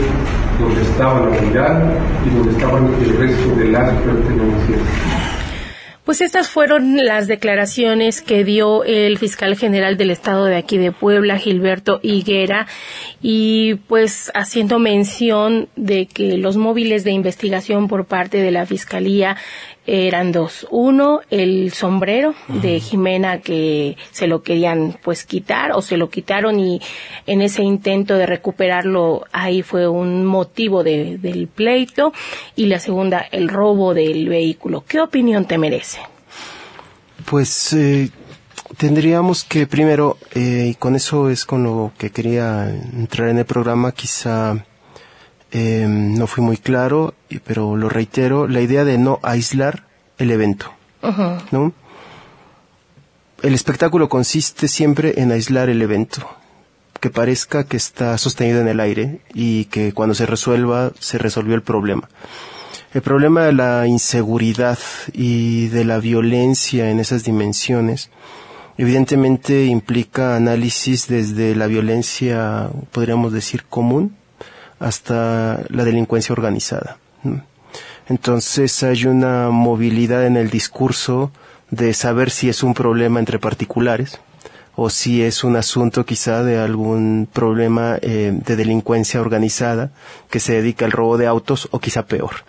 donde 0.63 0.83
estaba 0.83 1.21
la 1.21 1.39
unidad 1.39 1.95
y 2.25 2.31
donde 2.31 2.53
estaban 2.53 2.95
el 3.03 3.19
resto 3.19 3.57
de 3.57 3.65
las 3.67 3.93
pertenencias. 4.03 4.81
Pues 6.05 6.21
estas 6.21 6.51
fueron 6.51 6.97
las 6.97 7.29
declaraciones 7.29 8.23
que 8.23 8.43
dio 8.43 8.83
el 8.83 9.19
fiscal 9.19 9.57
general 9.57 9.97
del 9.97 10.11
estado 10.11 10.47
de 10.47 10.57
aquí 10.57 10.77
de 10.77 10.91
Puebla, 10.91 11.39
Gilberto 11.39 12.01
Higuera, 12.03 12.67
y 13.23 13.77
pues 13.87 14.33
haciendo 14.35 14.81
mención 14.81 15.69
de 15.77 16.07
que 16.07 16.39
los 16.39 16.57
móviles 16.57 17.05
de 17.05 17.13
investigación 17.13 17.87
por 17.87 18.07
parte 18.07 18.39
de 18.39 18.51
la 18.51 18.67
fiscalía 18.67 19.37
eran 19.87 20.33
dos. 20.33 20.67
Uno, 20.71 21.21
el 21.31 21.73
sombrero 21.73 22.35
de 22.49 22.81
Jimena 22.81 23.41
que 23.41 23.97
se 24.13 24.27
lo 24.27 24.43
querían 24.43 24.99
pues 25.03 25.25
quitar 25.25 25.73
o 25.73 25.83
se 25.83 25.97
lo 25.97 26.09
quitaron 26.09 26.61
y 26.61 26.81
en 27.27 27.43
ese 27.43 27.63
intento 27.63 28.15
de 28.15 28.27
recuperarlo 28.27 29.25
ahí 29.33 29.63
fue 29.63 29.89
un 29.89 30.25
motivo 30.25 30.85
de, 30.85 31.19
del 31.19 31.49
pleito. 31.49 32.13
Y 32.55 32.67
la 32.67 32.79
segunda, 32.79 33.27
el 33.31 33.49
robo 33.49 33.95
del 33.95 34.29
vehículo. 34.29 34.85
¿Qué 34.87 35.01
opinión 35.01 35.47
te 35.47 35.59
merece? 35.59 35.99
Pues 37.25 37.73
eh, 37.73 38.11
tendríamos 38.77 39.45
que 39.45 39.67
primero, 39.67 40.19
eh, 40.35 40.69
y 40.71 40.75
con 40.75 40.95
eso 40.95 41.31
es 41.31 41.45
con 41.45 41.65
lo 41.65 41.93
que 41.99 42.11
quería 42.11 42.69
entrar 42.71 43.29
en 43.29 43.39
el 43.39 43.45
programa, 43.45 43.93
quizá 43.93 44.65
eh, 45.53 45.87
no 45.87 46.27
fui 46.27 46.43
muy 46.43 46.57
claro, 46.57 47.15
pero 47.45 47.77
lo 47.77 47.91
reitero, 47.91 48.49
la 48.49 48.63
idea 48.63 48.85
de 48.85 48.97
no 48.97 49.21
aislar 49.23 49.85
el 50.17 50.31
evento. 50.31 50.73
¿no? 51.51 51.73
El 53.43 53.55
espectáculo 53.55 54.09
consiste 54.09 54.67
siempre 54.67 55.21
en 55.21 55.31
aislar 55.31 55.69
el 55.69 55.83
evento, 55.83 56.27
que 57.01 57.11
parezca 57.11 57.65
que 57.65 57.77
está 57.77 58.17
sostenido 58.17 58.61
en 58.61 58.69
el 58.69 58.81
aire 58.81 59.21
y 59.35 59.67
que 59.67 59.93
cuando 59.93 60.15
se 60.15 60.25
resuelva 60.25 60.93
se 60.99 61.19
resolvió 61.19 61.55
el 61.55 61.63
problema. 61.63 62.09
El 62.95 63.03
problema 63.03 63.43
de 63.43 63.53
la 63.53 63.87
inseguridad 63.87 64.79
y 65.13 65.69
de 65.69 65.85
la 65.85 65.99
violencia 65.99 66.91
en 66.91 66.99
esas 66.99 67.25
dimensiones 67.25 68.11
evidentemente 68.79 69.67
implica 69.67 70.35
análisis 70.35 71.09
desde 71.09 71.55
la 71.55 71.67
violencia, 71.67 72.71
podríamos 72.91 73.33
decir, 73.33 73.65
común 73.65 74.17
hasta 74.83 75.63
la 75.69 75.85
delincuencia 75.85 76.33
organizada. 76.33 76.99
Entonces 78.09 78.83
hay 78.83 79.07
una 79.07 79.51
movilidad 79.51 80.27
en 80.27 80.37
el 80.37 80.51
discurso 80.51 81.31
de 81.71 81.95
saber 81.95 82.31
si 82.31 82.49
es 82.49 82.63
un 82.63 82.75
problema 82.75 83.21
entre 83.21 83.39
particulares 83.39 84.21
o 84.75 84.91
si 84.91 85.23
es 85.23 85.45
un 85.45 85.57
asunto 85.57 86.05
quizá 86.05 86.43
de 86.43 86.59
algún 86.59 87.29
problema 87.33 87.99
eh, 88.01 88.33
de 88.35 88.57
delincuencia 88.57 89.21
organizada 89.21 89.91
que 90.31 90.41
se 90.41 90.55
dedica 90.55 90.85
al 90.85 90.93
robo 90.93 91.17
de 91.19 91.27
autos 91.27 91.69
o 91.71 91.79
quizá 91.79 92.05
peor. 92.07 92.45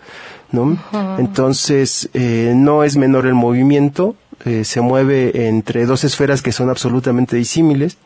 ¿no? 0.50 0.78
Entonces, 1.18 2.08
eh, 2.14 2.52
no 2.54 2.84
es 2.84 2.96
menor 2.96 3.26
el 3.26 3.34
movimiento, 3.34 4.16
eh, 4.44 4.64
se 4.64 4.80
mueve 4.80 5.48
entre 5.48 5.84
dos 5.86 6.04
esferas 6.04 6.42
que 6.42 6.52
son 6.52 6.70
absolutamente 6.70 7.36
disímiles 7.36 7.98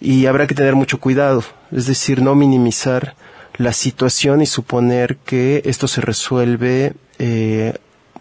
y 0.00 0.26
habrá 0.26 0.46
que 0.46 0.54
tener 0.54 0.74
mucho 0.74 0.98
cuidado, 0.98 1.42
es 1.70 1.86
decir, 1.86 2.20
no 2.20 2.34
minimizar 2.34 3.14
la 3.56 3.72
situación 3.72 4.42
y 4.42 4.46
suponer 4.46 5.16
que 5.16 5.62
esto 5.64 5.88
se 5.88 6.00
resuelve 6.00 6.94
eh, 7.18 7.74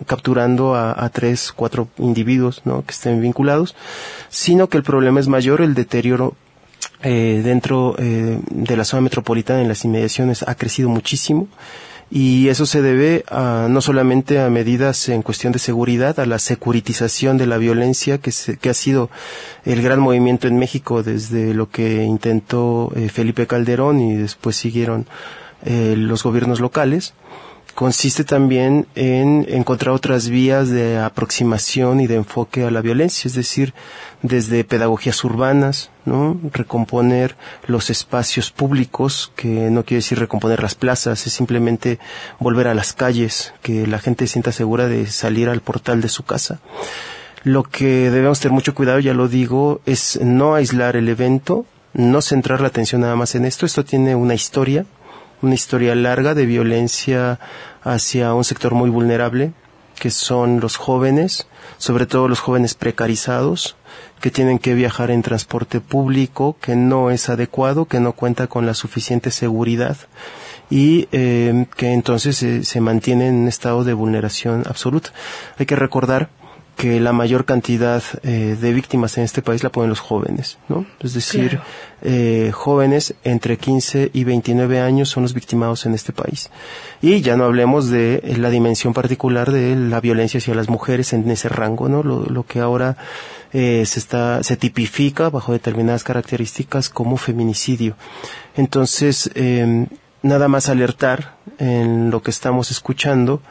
capturando 0.05 0.75
a, 0.75 1.09
tres, 1.09 1.51
cuatro 1.55 1.87
individuos 1.97 2.61
¿no? 2.65 2.83
que 2.85 2.91
estén 2.91 3.21
vinculados, 3.21 3.75
sino 4.29 4.67
que 4.67 4.77
el 4.77 4.83
problema 4.83 5.19
es 5.19 5.27
mayor, 5.27 5.61
el 5.61 5.75
deterioro 5.75 6.35
eh, 7.01 7.41
dentro 7.43 7.95
eh, 7.97 8.39
de 8.49 8.77
la 8.77 8.85
zona 8.85 9.01
metropolitana 9.01 9.61
en 9.61 9.67
las 9.67 9.85
inmediaciones 9.85 10.43
ha 10.43 10.55
crecido 10.55 10.89
muchísimo 10.89 11.47
y 12.15 12.49
eso 12.49 12.67
se 12.67 12.83
debe 12.83 13.23
a, 13.27 13.65
no 13.71 13.81
solamente 13.81 14.39
a 14.39 14.47
medidas 14.51 15.09
en 15.09 15.23
cuestión 15.23 15.51
de 15.51 15.57
seguridad, 15.57 16.19
a 16.19 16.27
la 16.27 16.37
securitización 16.37 17.39
de 17.39 17.47
la 17.47 17.57
violencia 17.57 18.19
que, 18.19 18.31
que 18.61 18.69
ha 18.69 18.75
sido 18.75 19.09
el 19.65 19.81
gran 19.81 19.99
movimiento 19.99 20.47
en 20.47 20.59
México 20.59 21.01
desde 21.01 21.55
lo 21.55 21.71
que 21.71 22.03
intentó 22.03 22.91
eh, 22.95 23.09
Felipe 23.09 23.47
Calderón 23.47 23.99
y 23.99 24.15
después 24.15 24.55
siguieron 24.55 25.07
eh, 25.65 25.95
los 25.97 26.21
gobiernos 26.21 26.59
locales, 26.59 27.15
consiste 27.75 28.23
también 28.23 28.87
en 28.95 29.45
encontrar 29.49 29.93
otras 29.93 30.29
vías 30.29 30.69
de 30.69 30.99
aproximación 30.99 31.99
y 31.99 32.07
de 32.07 32.15
enfoque 32.15 32.63
a 32.63 32.71
la 32.71 32.81
violencia, 32.81 33.27
es 33.27 33.33
decir, 33.33 33.73
desde 34.21 34.63
pedagogías 34.63 35.23
urbanas, 35.23 35.89
¿no? 36.05 36.39
Recomponer 36.51 37.35
los 37.67 37.89
espacios 37.89 38.51
públicos, 38.51 39.31
que 39.35 39.69
no 39.69 39.83
quiere 39.83 39.99
decir 39.99 40.19
recomponer 40.19 40.61
las 40.61 40.75
plazas, 40.75 41.25
es 41.25 41.33
simplemente 41.33 41.99
volver 42.39 42.67
a 42.67 42.73
las 42.73 42.93
calles, 42.93 43.53
que 43.61 43.87
la 43.87 43.99
gente 43.99 44.27
sienta 44.27 44.51
segura 44.51 44.87
de 44.87 45.07
salir 45.07 45.49
al 45.49 45.61
portal 45.61 46.01
de 46.01 46.09
su 46.09 46.23
casa. 46.23 46.59
Lo 47.43 47.63
que 47.63 48.09
debemos 48.09 48.39
tener 48.39 48.53
mucho 48.53 48.73
cuidado, 48.73 48.99
ya 48.99 49.13
lo 49.13 49.27
digo, 49.27 49.81
es 49.85 50.19
no 50.21 50.55
aislar 50.55 50.95
el 50.95 51.09
evento, 51.09 51.65
no 51.93 52.21
centrar 52.21 52.61
la 52.61 52.67
atención 52.67 53.01
nada 53.01 53.15
más 53.15 53.35
en 53.35 53.45
esto. 53.45 53.65
Esto 53.65 53.83
tiene 53.83 54.15
una 54.15 54.33
historia, 54.33 54.85
una 55.43 55.53
historia 55.53 55.93
larga 55.93 56.33
de 56.33 56.45
violencia 56.45 57.39
hacia 57.83 58.33
un 58.33 58.45
sector 58.45 58.73
muy 58.73 58.89
vulnerable, 58.89 59.51
que 59.99 60.09
son 60.09 60.59
los 60.59 60.77
jóvenes, 60.77 61.47
sobre 61.77 62.05
todo 62.05 62.27
los 62.27 62.39
jóvenes 62.39 62.73
precarizados, 62.73 63.75
que 64.21 64.31
tienen 64.31 64.57
que 64.57 64.73
viajar 64.73 65.11
en 65.11 65.21
transporte 65.21 65.81
público, 65.81 66.55
que 66.61 66.75
no 66.77 67.11
es 67.11 67.29
adecuado, 67.29 67.85
que 67.85 67.99
no 67.99 68.13
cuenta 68.13 68.47
con 68.47 68.65
la 68.65 68.73
suficiente 68.73 69.31
seguridad 69.31 69.97
y 70.69 71.09
eh, 71.11 71.65
que 71.75 71.91
entonces 71.91 72.37
se 72.67 72.81
mantiene 72.81 73.27
en 73.27 73.35
un 73.35 73.47
estado 73.49 73.83
de 73.83 73.93
vulneración 73.93 74.63
absoluta. 74.65 75.11
Hay 75.59 75.65
que 75.65 75.75
recordar 75.75 76.29
que 76.75 76.99
la 76.99 77.13
mayor 77.13 77.45
cantidad 77.45 78.03
eh, 78.23 78.57
de 78.59 78.73
víctimas 78.73 79.17
en 79.17 79.23
este 79.23 79.41
país 79.41 79.63
la 79.63 79.69
ponen 79.69 79.89
los 79.89 79.99
jóvenes, 79.99 80.57
¿no? 80.69 80.85
Es 80.99 81.13
decir, 81.13 81.59
eh, 82.01 82.51
jóvenes 82.53 83.13
entre 83.23 83.57
15 83.57 84.11
y 84.13 84.23
29 84.23 84.79
años 84.79 85.09
son 85.09 85.23
los 85.23 85.33
victimados 85.33 85.85
en 85.85 85.93
este 85.93 86.13
país. 86.13 86.49
Y 87.01 87.21
ya 87.21 87.37
no 87.37 87.45
hablemos 87.45 87.89
de 87.89 88.15
eh, 88.23 88.37
la 88.37 88.49
dimensión 88.49 88.93
particular 88.93 89.51
de 89.51 89.75
la 89.75 90.01
violencia 90.01 90.39
hacia 90.39 90.55
las 90.55 90.69
mujeres 90.69 91.13
en 91.13 91.29
ese 91.29 91.47
rango, 91.49 91.89
¿no? 91.89 92.03
Lo, 92.03 92.25
lo 92.25 92.43
que 92.43 92.59
ahora 92.59 92.97
eh, 93.55 93.85
se 93.85 93.99
está, 93.99 94.41
se 94.41 94.57
tipifica 94.57 95.29
bajo 95.29 95.51
determinadas 95.51 96.03
características 96.03 96.89
como 96.89 97.17
feminicidio. 97.17 97.95
Entonces, 98.55 99.29
eh, 99.35 99.85
nada 100.23 100.47
más 100.47 100.69
alertar 100.69 101.35
en 101.59 102.09
lo 102.09 102.23
que 102.23 102.31
estamos 102.31 102.71
escuchando, 102.71 103.41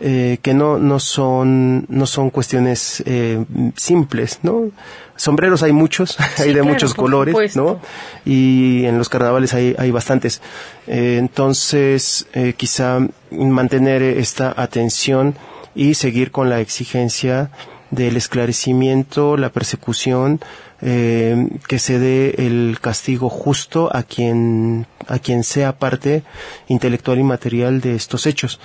eh, 0.00 0.38
que 0.42 0.52
no, 0.52 0.78
no 0.78 0.98
son, 0.98 1.86
no 1.88 2.06
son 2.06 2.30
cuestiones 2.30 3.02
eh, 3.06 3.44
simples, 3.76 4.40
¿no? 4.42 4.70
Sombreros 5.16 5.62
hay 5.62 5.72
muchos, 5.72 6.18
hay 6.38 6.52
de 6.52 6.62
muchos 6.62 6.94
colores, 6.94 7.56
¿no? 7.56 7.80
Y 8.24 8.84
en 8.84 8.98
los 8.98 9.08
carnavales 9.08 9.54
hay, 9.54 9.74
hay 9.78 9.90
bastantes. 9.90 10.42
Eh, 10.86 11.16
entonces, 11.18 12.26
eh, 12.34 12.52
quizá 12.56 13.00
mantener 13.30 14.02
esta 14.02 14.52
atención 14.56 15.34
y 15.74 15.94
seguir 15.94 16.30
con 16.30 16.50
la 16.50 16.60
exigencia 16.60 17.50
del 17.90 18.16
esclarecimiento, 18.16 19.36
la 19.36 19.50
persecución, 19.50 20.40
eh, 20.82 21.48
que 21.68 21.78
se 21.78 21.98
dé 21.98 22.46
el 22.46 22.78
castigo 22.80 23.28
justo 23.28 23.90
a 23.94 24.02
quien 24.02 24.86
a 25.08 25.18
quien 25.18 25.44
sea 25.44 25.78
parte 25.78 26.24
intelectual 26.68 27.18
y 27.18 27.22
material 27.22 27.80
de 27.80 27.94
estos 27.94 28.26
hechos. 28.26 28.60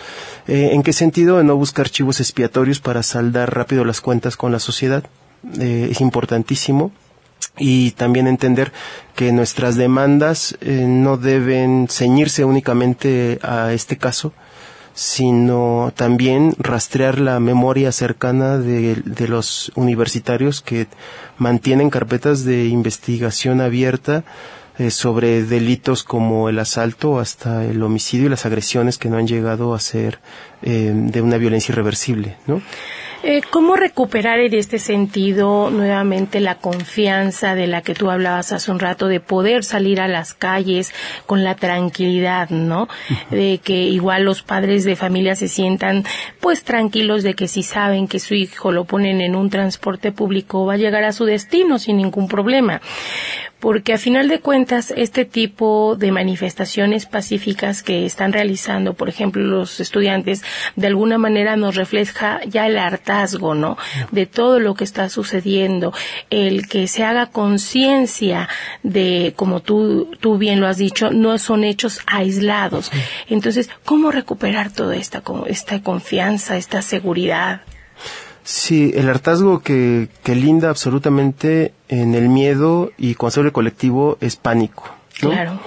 Eh, 0.48 0.70
¿En 0.74 0.84
qué 0.84 0.94
sentido? 0.94 1.42
no 1.44 1.56
buscar 1.56 1.86
archivos 1.86 2.20
expiatorios 2.20 2.80
para 2.80 3.04
saldar 3.04 3.54
rápido 3.56 3.86
las 3.86 4.02
cuentas 4.02 4.38
con 4.38 4.52
la 4.52 4.60
sociedad. 4.60 5.04
Eh, 5.60 5.90
es 5.92 6.02
importantísimo 6.02 6.92
y 7.58 7.92
también 7.92 8.28
entender 8.28 8.72
que 9.16 9.32
nuestras 9.32 9.76
demandas 9.76 10.58
eh, 10.62 10.86
no 10.88 11.18
deben 11.18 11.88
ceñirse 11.90 12.46
únicamente 12.46 13.40
a 13.42 13.74
este 13.74 13.98
caso, 13.98 14.34
sino 14.94 15.94
también 15.96 16.54
rastrear 16.58 17.20
la 17.20 17.40
memoria 17.40 17.92
cercana 17.92 18.58
de, 18.58 18.96
de, 19.06 19.28
los 19.28 19.72
universitarios 19.76 20.62
que 20.62 20.88
mantienen 21.38 21.90
carpetas 21.90 22.44
de 22.44 22.66
investigación 22.66 23.62
abierta 23.62 24.24
eh, 24.78 24.90
sobre 24.90 25.44
delitos 25.44 26.04
como 26.04 26.50
el 26.50 26.58
asalto 26.58 27.20
hasta 27.20 27.66
el 27.66 27.84
homicidio 27.84 28.28
y 28.28 28.30
las 28.30 28.46
agresiones 28.46 28.98
que 28.98 29.10
no 29.10 29.18
han 29.18 29.28
llegado 29.28 29.74
a 29.74 29.80
ser 29.80 30.20
eh, 30.62 30.92
de 30.94 31.22
una 31.22 31.38
violencia 31.38 31.74
irreversible, 31.74 32.38
¿no? 32.48 32.62
Eh, 33.24 33.42
¿Cómo 33.52 33.76
recuperar 33.76 34.40
en 34.40 34.56
este 34.56 34.80
sentido 34.80 35.70
nuevamente 35.70 36.40
la 36.40 36.56
confianza 36.56 37.54
de 37.54 37.68
la 37.68 37.84
que 37.84 37.94
tú 37.94 38.10
hablabas 38.10 38.52
hace 38.52 38.72
un 38.72 38.80
rato, 38.80 39.08
de 39.08 39.20
poder 39.20 39.64
salir 39.64 40.02
a 40.02 40.08
las 40.08 40.34
calles 40.34 40.92
con 41.28 41.44
la 41.44 41.54
tranquilidad, 41.54 42.50
¿no? 42.50 42.88
De 43.30 43.60
que 43.64 43.84
igual 43.84 44.24
los 44.24 44.42
padres 44.42 44.86
de 44.86 44.96
familia 44.96 45.36
se 45.36 45.48
sientan 45.48 46.04
pues 46.40 46.64
tranquilos 46.64 47.22
de 47.22 47.36
que 47.36 47.48
si 47.48 47.62
saben 47.62 48.08
que 48.08 48.20
su 48.20 48.34
hijo 48.34 48.72
lo 48.72 48.86
ponen 48.86 49.22
en 49.22 49.36
un 49.36 49.52
transporte 49.52 50.12
público 50.12 50.66
va 50.66 50.74
a 50.74 50.78
llegar 50.78 51.04
a 51.04 51.12
su 51.12 51.26
destino 51.26 51.78
sin 51.78 51.98
ningún 51.98 52.28
problema 52.28 52.82
porque 53.62 53.94
a 53.94 53.98
final 53.98 54.28
de 54.28 54.40
cuentas 54.40 54.92
este 54.98 55.24
tipo 55.24 55.96
de 55.96 56.12
manifestaciones 56.12 57.06
pacíficas 57.06 57.84
que 57.84 58.06
están 58.06 58.34
realizando, 58.34 58.96
por 58.96 59.08
ejemplo, 59.08 59.44
los 59.44 59.80
estudiantes, 59.80 60.44
de 60.76 60.88
alguna 60.88 61.20
manera 61.20 61.56
nos 61.56 61.76
refleja 61.76 62.42
ya 62.46 62.66
el 62.66 62.78
hartazgo, 62.78 63.54
¿no? 63.54 63.78
De 64.12 64.26
todo 64.26 64.60
lo 64.60 64.74
que 64.74 64.84
está 64.84 65.08
sucediendo, 65.10 65.94
el 66.32 66.68
que 66.68 66.88
se 66.88 67.04
haga 67.06 67.28
conciencia 67.28 68.50
de, 68.82 69.34
como 69.36 69.62
tú, 69.62 70.10
tú 70.20 70.40
bien 70.40 70.60
lo 70.60 70.68
has 70.68 70.78
dicho, 70.78 71.12
no 71.12 71.38
son 71.38 71.64
hechos 71.64 72.02
aislados. 72.08 72.92
Entonces, 73.30 73.70
¿cómo 73.86 74.12
recuperar 74.12 74.72
toda 74.72 74.96
esta, 74.96 75.22
esta 75.48 75.84
confianza, 75.84 76.58
esta 76.58 76.82
seguridad? 76.82 77.62
Sí, 78.44 78.92
el 78.96 79.10
hartazgo 79.10 79.60
que, 79.60 80.10
que 80.24 80.36
linda 80.36 80.70
absolutamente 80.70 81.74
en 81.90 82.16
el 82.16 82.28
miedo 82.30 82.92
y 82.98 83.16
cuando 83.16 83.52
colectivo 83.52 84.18
es 84.20 84.36
pánico. 84.36 84.84
¿no? 85.22 85.30
Claro. 85.30 85.60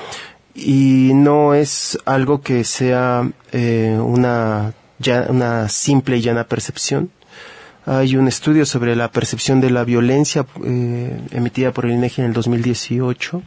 Y 0.54 1.12
no 1.14 1.54
es 1.54 1.98
algo 2.04 2.40
que 2.40 2.64
sea 2.64 3.28
eh, 3.52 3.98
una, 4.00 4.72
ya, 4.98 5.26
una 5.28 5.68
simple 5.68 6.16
y 6.16 6.20
llana 6.20 6.44
percepción. 6.44 7.10
Hay 7.86 8.16
un 8.16 8.28
estudio 8.28 8.64
sobre 8.64 8.96
la 8.96 9.10
percepción 9.10 9.60
de 9.60 9.70
la 9.70 9.84
violencia 9.84 10.46
eh, 10.64 11.20
emitida 11.32 11.72
por 11.72 11.84
el 11.84 11.92
INEGI 11.92 12.22
en 12.22 12.28
el 12.28 12.32
2018 12.32 13.42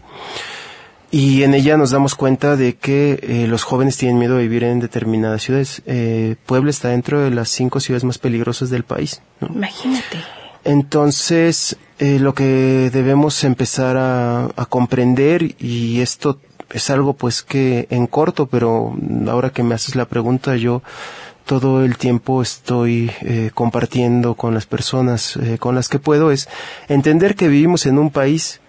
y 1.17 1.41
en 1.41 1.56
ella 1.56 1.77
nos 1.77 1.89
damos 1.89 2.13
cuenta 2.13 2.56
de 2.56 2.75
que 2.75 3.19
eh, 3.23 3.47
los 3.47 3.63
jóvenes 3.63 3.97
tienen 3.97 4.19
miedo 4.19 4.36
de 4.36 4.43
vivir 4.43 4.63
en 4.63 4.80
determinadas 4.80 5.41
ciudades. 5.41 5.82
Eh, 5.88 6.36
Puebla 6.45 6.69
está 6.69 6.89
dentro 6.89 7.21
de 7.21 7.32
las 7.32 7.49
cinco 7.49 7.80
ciudades 7.80 8.03
más 8.03 8.19
peligrosas 8.19 8.69
del 8.69 8.84
país. 8.84 9.23
¿no? 9.39 9.47
Imagínate. 9.47 10.19
Entonces, 10.63 11.75
eh, 11.97 12.19
lo 12.19 12.36
que 12.36 12.91
debemos 12.93 13.43
empezar 13.43 13.97
a, 13.97 14.51
a, 14.56 14.65
comprender, 14.67 15.56
y 15.58 16.01
esto 16.01 16.39
es 16.69 16.91
algo 16.91 17.13
pues 17.13 17.41
que 17.41 17.88
en 17.89 18.06
corto, 18.06 18.45
pero 18.45 18.95
ahora 19.27 19.49
que 19.49 19.63
me 19.63 19.73
haces 19.73 19.95
la 19.95 20.06
pregunta, 20.06 20.56
yo 20.56 20.84
todo 21.47 21.84
el 21.84 21.97
tiempo 21.97 22.43
estoy 22.43 23.10
eh, 23.21 23.49
compartiendo 23.56 24.36
con 24.36 24.53
las 24.53 24.67
personas 24.67 25.38
eh, 25.38 25.58
con 25.58 25.73
las 25.73 25.88
que 25.88 25.97
puedo 25.97 26.30
es 26.32 26.49
entender 26.89 27.36
que 27.36 27.47
vivimos 27.47 27.86
en 27.86 27.97
un 27.97 28.12
país 28.12 28.60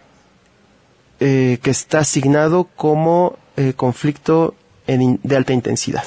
eh, 1.20 1.58
que 1.62 1.70
está 1.70 2.00
asignado 2.00 2.68
como 2.76 3.36
eh, 3.56 3.72
conflicto 3.74 4.54
de 4.86 5.36
alta 5.36 5.52
intensidad. 5.52 6.04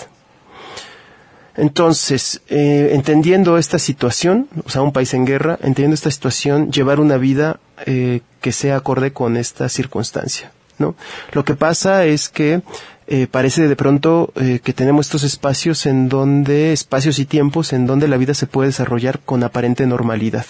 Entonces, 1.56 2.41
eh, 2.47 2.91
entendiendo 2.93 3.58
esta 3.60 3.78
situación, 3.78 4.47
o 4.65 4.69
sea, 4.69 4.82
un 4.82 4.93
país 4.93 5.13
en 5.13 5.26
guerra, 5.26 5.60
entendiendo 5.62 5.93
esta 5.93 6.10
situación, 6.10 6.71
llevar 6.71 7.00
una 7.00 7.17
vida 7.17 7.60
que 7.86 8.52
sea 8.52 8.78
acorde 8.78 9.12
con 9.12 9.38
esta 9.38 9.67
circunstancia, 9.67 10.52
¿no? 10.78 10.95
Lo 11.32 11.43
que 11.43 11.56
pasa 11.56 12.06
es 12.06 12.30
que 12.30 12.62
eh, 13.07 13.27
parece 13.29 13.67
de 13.67 13.75
pronto 13.75 14.31
eh, 14.35 14.59
que 14.63 14.73
tenemos 14.73 15.07
estos 15.07 15.23
espacios 15.23 15.85
en 15.85 16.07
donde, 16.07 16.71
espacios 16.71 17.19
y 17.19 17.25
tiempos 17.25 17.73
en 17.73 17.85
donde 17.85 18.07
la 18.07 18.17
vida 18.17 18.33
se 18.33 18.47
puede 18.47 18.67
desarrollar 18.67 19.19
con 19.19 19.43
aparente 19.43 19.85
normalidad. 19.85 20.45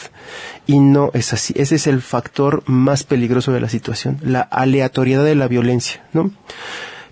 Y 0.67 0.79
no 0.79 1.11
es 1.13 1.33
así. 1.33 1.53
Ese 1.57 1.75
es 1.75 1.87
el 1.87 2.01
factor 2.01 2.63
más 2.67 3.03
peligroso 3.03 3.51
de 3.51 3.61
la 3.61 3.69
situación, 3.69 4.19
la 4.21 4.41
aleatoriedad 4.41 5.23
de 5.23 5.35
la 5.35 5.47
violencia, 5.47 6.05
¿no? 6.13 6.31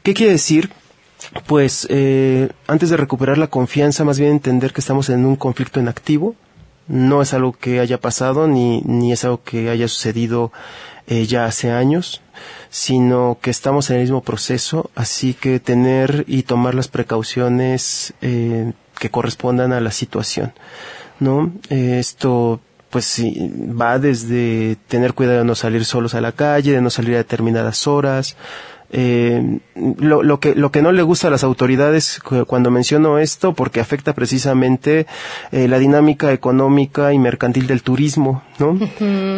¿Qué 0.03 0.13
quiere 0.13 0.33
decir? 0.33 0.69
Pues 1.45 1.87
eh, 1.89 2.49
antes 2.67 2.89
de 2.89 2.97
recuperar 2.97 3.37
la 3.37 3.47
confianza, 3.47 4.03
más 4.03 4.19
bien 4.19 4.31
entender 4.31 4.73
que 4.73 4.81
estamos 4.81 5.09
en 5.09 5.25
un 5.25 5.35
conflicto 5.35 5.79
en 5.79 5.87
activo. 5.87 6.35
No 6.89 7.21
es 7.21 7.33
algo 7.33 7.53
que 7.53 7.79
haya 7.79 8.01
pasado 8.01 8.47
ni, 8.47 8.81
ni 8.81 9.13
es 9.13 9.23
algo 9.23 9.41
que 9.43 9.69
haya 9.69 9.87
sucedido 9.87 10.51
eh, 11.07 11.25
ya 11.25 11.45
hace 11.45 11.71
años, 11.71 12.21
sino 12.69 13.37
que 13.41 13.49
estamos 13.49 13.89
en 13.89 13.95
el 13.95 14.01
mismo 14.03 14.21
proceso, 14.21 14.91
así 14.95 15.33
que 15.33 15.59
tener 15.59 16.25
y 16.27 16.43
tomar 16.43 16.75
las 16.75 16.87
precauciones 16.87 18.13
eh, 18.21 18.73
que 18.99 19.09
correspondan 19.09 19.71
a 19.71 19.81
la 19.81 19.91
situación. 19.91 20.53
¿no? 21.19 21.51
Eh, 21.69 21.97
esto 21.99 22.59
pues 22.89 23.21
va 23.21 23.99
desde 23.99 24.77
tener 24.87 25.13
cuidado 25.13 25.39
de 25.39 25.45
no 25.45 25.55
salir 25.55 25.85
solos 25.85 26.15
a 26.15 26.21
la 26.21 26.31
calle, 26.31 26.73
de 26.73 26.81
no 26.81 26.89
salir 26.89 27.15
a 27.15 27.19
determinadas 27.19 27.87
horas, 27.87 28.35
eh, 28.91 29.59
lo, 29.75 30.23
lo, 30.23 30.39
que, 30.39 30.55
lo 30.55 30.71
que 30.71 30.81
no 30.81 30.91
le 30.91 31.03
gusta 31.03 31.27
a 31.27 31.31
las 31.31 31.43
autoridades 31.43 32.19
cu- 32.19 32.45
cuando 32.45 32.71
menciono 32.71 33.19
esto, 33.19 33.53
porque 33.53 33.79
afecta 33.79 34.13
precisamente 34.13 35.05
eh, 35.51 35.67
la 35.67 35.77
dinámica 35.79 36.31
económica 36.33 37.13
y 37.13 37.19
mercantil 37.19 37.67
del 37.67 37.83
turismo, 37.83 38.41
¿no? 38.57 38.77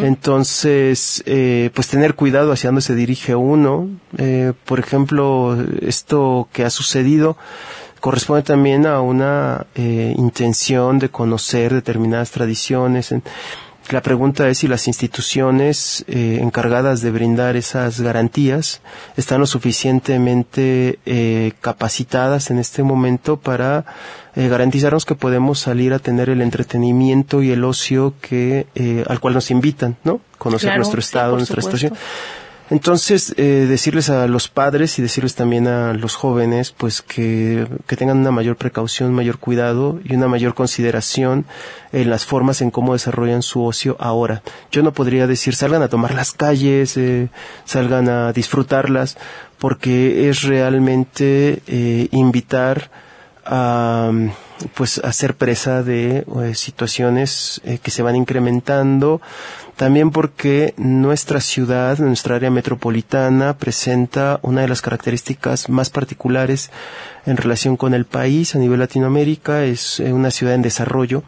Entonces, 0.05 1.23
eh, 1.25 1.69
pues 1.73 1.87
tener 1.87 2.15
cuidado 2.15 2.51
hacia 2.51 2.69
dónde 2.69 2.81
se 2.81 2.95
dirige 2.95 3.35
uno. 3.35 3.87
Eh, 4.17 4.53
por 4.65 4.79
ejemplo, 4.79 5.57
esto 5.81 6.47
que 6.53 6.63
ha 6.63 6.69
sucedido 6.69 7.37
corresponde 7.99 8.41
también 8.43 8.85
a 8.87 9.01
una 9.01 9.67
eh, 9.75 10.13
intención 10.17 10.97
de 10.99 11.09
conocer 11.09 11.73
determinadas 11.73 12.31
tradiciones. 12.31 13.11
En- 13.11 13.23
la 13.91 14.01
pregunta 14.01 14.47
es 14.49 14.60
si 14.60 14.67
las 14.67 14.88
instituciones 14.88 16.06
eh, 16.08 16.39
encargadas 16.41 17.01
de 17.01 17.12
brindar 17.12 17.56
esas 17.56 17.99
garantías 18.01 18.82
están 19.17 19.39
lo 19.39 19.45
suficientemente 19.47 20.99
eh, 21.06 21.54
capacitadas 21.62 22.49
en 22.51 22.60
este 22.60 22.84
momento 22.84 23.38
para 23.38 23.86
eh, 24.36 24.47
garantizarnos 24.47 25.06
que 25.06 25.15
podemos 25.15 25.60
salir 25.60 25.93
a 25.93 25.99
tener 25.99 26.30
el 26.30 26.41
entretenimiento 26.41 27.41
y 27.41 27.51
el 27.51 27.63
ocio 27.63 28.13
que 28.21 28.67
eh, 28.75 29.04
al 29.08 29.19
cual 29.19 29.34
nos 29.34 29.51
invitan, 29.51 29.97
¿no? 30.04 30.21
Conocer 30.38 30.69
Claro, 30.69 30.80
nuestro 30.80 30.99
estado, 30.99 31.36
nuestra 31.36 31.62
supuesto. 31.62 31.77
situación. 31.77 31.99
Entonces, 32.71 33.34
eh, 33.36 33.65
decirles 33.67 34.10
a 34.10 34.27
los 34.27 34.47
padres 34.47 34.97
y 34.97 35.01
decirles 35.01 35.36
también 35.36 35.67
a 35.67 35.91
los 35.91 36.15
jóvenes, 36.15 36.71
pues 36.71 37.01
que, 37.01 37.67
que 37.86 37.97
tengan 37.97 38.19
una 38.19 38.31
mayor 38.31 38.55
precaución, 38.55 39.13
mayor 39.13 39.39
cuidado 39.39 39.99
y 40.05 40.15
una 40.15 40.29
mayor 40.29 40.53
consideración 40.53 41.43
en 41.91 42.10
las 42.10 42.25
formas 42.25 42.62
en 42.62 42.71
cómo 42.71 42.93
desarrollan 42.93 43.41
su 43.41 43.65
ocio 43.65 43.97
ahora. 43.99 44.41
Yo 44.71 44.84
no 44.84 44.93
podría 44.93 45.27
decir 45.27 45.53
salgan 45.53 45.81
a 45.81 45.89
tomar 45.89 46.13
las 46.13 46.31
calles, 46.31 46.95
eh, 46.95 47.27
salgan 47.65 48.07
a 48.07 48.31
disfrutarlas, 48.31 49.17
porque 49.60 50.29
es 50.29 50.43
realmente 50.43 51.63
eh, 51.67 52.07
invitar 52.12 52.89
a 53.45 54.12
pues 54.76 55.00
a 55.00 55.12
ser 55.13 55.36
presa 55.36 55.84
de 55.84 56.26
eh, 56.43 56.56
situaciones 56.56 57.62
eh, 57.63 57.80
que 57.82 57.91
se 57.91 58.02
van 58.02 58.15
incrementando. 58.15 59.21
También 59.76 60.12
porque 60.12 60.74
nuestra 60.78 61.41
ciudad, 61.41 61.97
nuestra 62.00 62.36
área 62.36 62.52
metropolitana 62.52 63.58
presenta 63.58 64.39
una 64.43 64.62
de 64.62 64.67
las 64.67 64.82
características 64.82 65.69
más 65.69 65.89
particulares 65.89 66.69
en 67.26 67.38
relación 67.38 67.78
con 67.78 67.93
el 67.93 68.06
país 68.06 68.56
a 68.56 68.60
nivel 68.60 68.80
Latinoamérica, 68.80 69.63
es 69.63 70.00
eh, 70.00 70.13
una 70.13 70.32
ciudad 70.32 70.56
en 70.56 70.62
desarrollo 70.62 71.24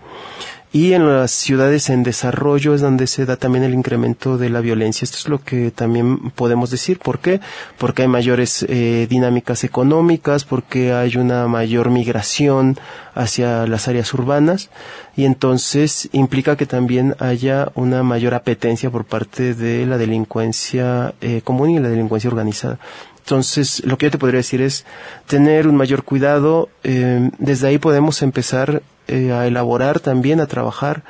y 0.73 0.93
en 0.93 1.07
las 1.07 1.29
ciudades 1.29 1.91
en 1.91 2.01
desarrollo 2.01 2.73
es 2.73 2.81
donde 2.81 3.05
se 3.05 3.27
da 3.27 3.38
también 3.38 3.63
el 3.63 3.75
incremento 3.75 4.39
de 4.39 4.49
la 4.49 4.59
violencia. 4.59 5.05
Esto 5.05 5.17
es 5.17 5.29
lo 5.29 5.38
que 5.38 5.69
también 5.69 6.31
podemos 6.31 6.71
decir. 6.71 6.97
¿Por 6.97 7.19
qué? 7.19 7.41
Porque 7.77 8.01
hay 8.01 8.07
mayores 8.07 8.65
eh, 8.67 9.05
dinámicas 9.07 9.63
económicas, 9.63 10.45
porque 10.45 10.91
hay 10.91 11.15
una 11.15 11.47
mayor 11.47 11.91
migración 11.91 12.79
hacia 13.13 13.67
las 13.67 13.88
áreas 13.88 14.12
urbanas 14.15 14.71
y 15.15 15.25
entonces 15.25 16.09
implica 16.12 16.57
que 16.57 16.65
también 16.65 17.15
haya 17.19 17.71
una 17.75 18.01
mayor 18.01 18.33
apetencia 18.33 18.89
por 18.89 19.05
parte 19.05 19.53
de 19.53 19.86
la 19.86 19.99
delincuencia 19.99 21.13
eh, 21.21 21.41
común 21.43 21.69
y 21.69 21.79
la 21.79 21.89
delincuencia 21.89 22.31
organizada. 22.31 22.79
Entonces, 23.19 23.83
lo 23.86 23.97
que 23.99 24.07
yo 24.07 24.12
te 24.12 24.17
podría 24.17 24.39
decir 24.39 24.62
es 24.62 24.86
tener 25.27 25.67
un 25.67 25.77
mayor 25.77 26.03
cuidado. 26.03 26.69
eh, 26.83 27.29
desde 27.38 27.67
ahí 27.67 27.77
podemos 27.77 28.23
empezar 28.23 28.81
eh, 29.07 29.31
a 29.31 29.47
elaborar 29.47 29.99
también, 29.99 30.39
a 30.39 30.47
trabajar 30.47 31.03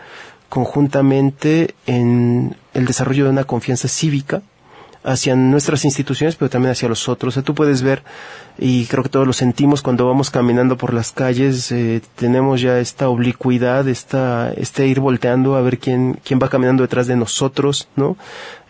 conjuntamente 0.50 1.76
en 1.86 2.56
el 2.74 2.86
desarrollo 2.86 3.26
de 3.26 3.32
una 3.32 3.44
confianza 3.44 3.88
cívica 3.88 4.42
hacia 5.04 5.36
nuestras 5.36 5.86
instituciones, 5.86 6.36
pero 6.36 6.50
también 6.50 6.72
hacia 6.72 6.90
los 6.90 7.10
otros. 7.10 7.34
O 7.34 7.36
sea, 7.36 7.44
tú 7.44 7.54
puedes 7.54 7.82
ver, 7.82 8.04
y 8.58 8.86
creo 8.86 9.04
que 9.04 9.10
todos 9.10 9.28
lo 9.28 9.34
sentimos 9.34 9.82
cuando 9.82 10.08
vamos 10.08 10.30
caminando 10.30 10.78
por 10.78 10.94
las 10.94 11.12
calles, 11.12 11.72
eh, 11.72 12.02
tenemos 12.16 12.62
ya 12.62 12.80
esta 12.80 13.10
oblicuidad, 13.10 13.88
esta, 13.88 14.52
este 14.56 14.88
ir 14.88 15.00
volteando 15.00 15.56
a 15.56 15.62
ver 15.62 15.80
quién, 15.80 16.20
quién 16.24 16.40
va 16.42 16.50
caminando 16.50 16.84
detrás 16.84 17.08
de 17.08 17.16
nosotros, 17.16 17.88
¿no? 17.96 18.16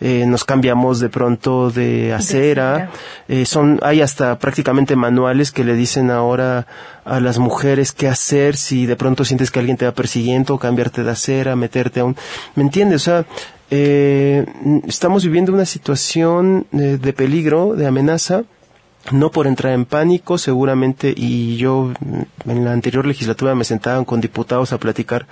Eh, 0.00 0.24
nos 0.26 0.44
cambiamos 0.44 1.00
de 1.00 1.08
pronto 1.08 1.70
de 1.70 2.12
acera, 2.12 2.90
eh, 3.28 3.46
son, 3.46 3.78
hay 3.82 4.00
hasta 4.00 4.38
prácticamente 4.38 4.96
manuales 4.96 5.52
que 5.52 5.64
le 5.64 5.74
dicen 5.74 6.10
ahora 6.10 6.66
a 7.04 7.20
las 7.20 7.38
mujeres 7.38 7.92
qué 7.92 8.08
hacer 8.08 8.56
si 8.56 8.86
de 8.86 8.96
pronto 8.96 9.24
sientes 9.24 9.50
que 9.50 9.60
alguien 9.60 9.76
te 9.76 9.84
va 9.84 9.92
persiguiendo, 9.92 10.58
cambiarte 10.58 11.04
de 11.04 11.10
acera, 11.10 11.54
meterte 11.56 12.00
a 12.00 12.04
un, 12.04 12.16
¿me 12.54 12.62
entiendes? 12.62 13.02
O 13.02 13.04
sea, 13.04 13.26
eh, 13.70 14.46
estamos 14.86 15.24
viviendo 15.24 15.52
una 15.52 15.66
situación 15.66 16.66
eh, 16.72 16.98
de 17.00 17.12
peligro, 17.12 17.74
de 17.74 17.86
amenaza, 17.86 18.44
no 19.10 19.30
por 19.30 19.46
entrar 19.46 19.74
en 19.74 19.84
pánico, 19.84 20.38
seguramente, 20.38 21.12
y 21.14 21.56
yo 21.56 21.92
mm, 22.00 22.50
en 22.50 22.64
la 22.64 22.72
anterior 22.72 23.06
legislatura 23.06 23.54
me 23.54 23.64
sentaban 23.64 24.04
con 24.04 24.20
diputados 24.20 24.72
a 24.72 24.78
platicar 24.78 25.26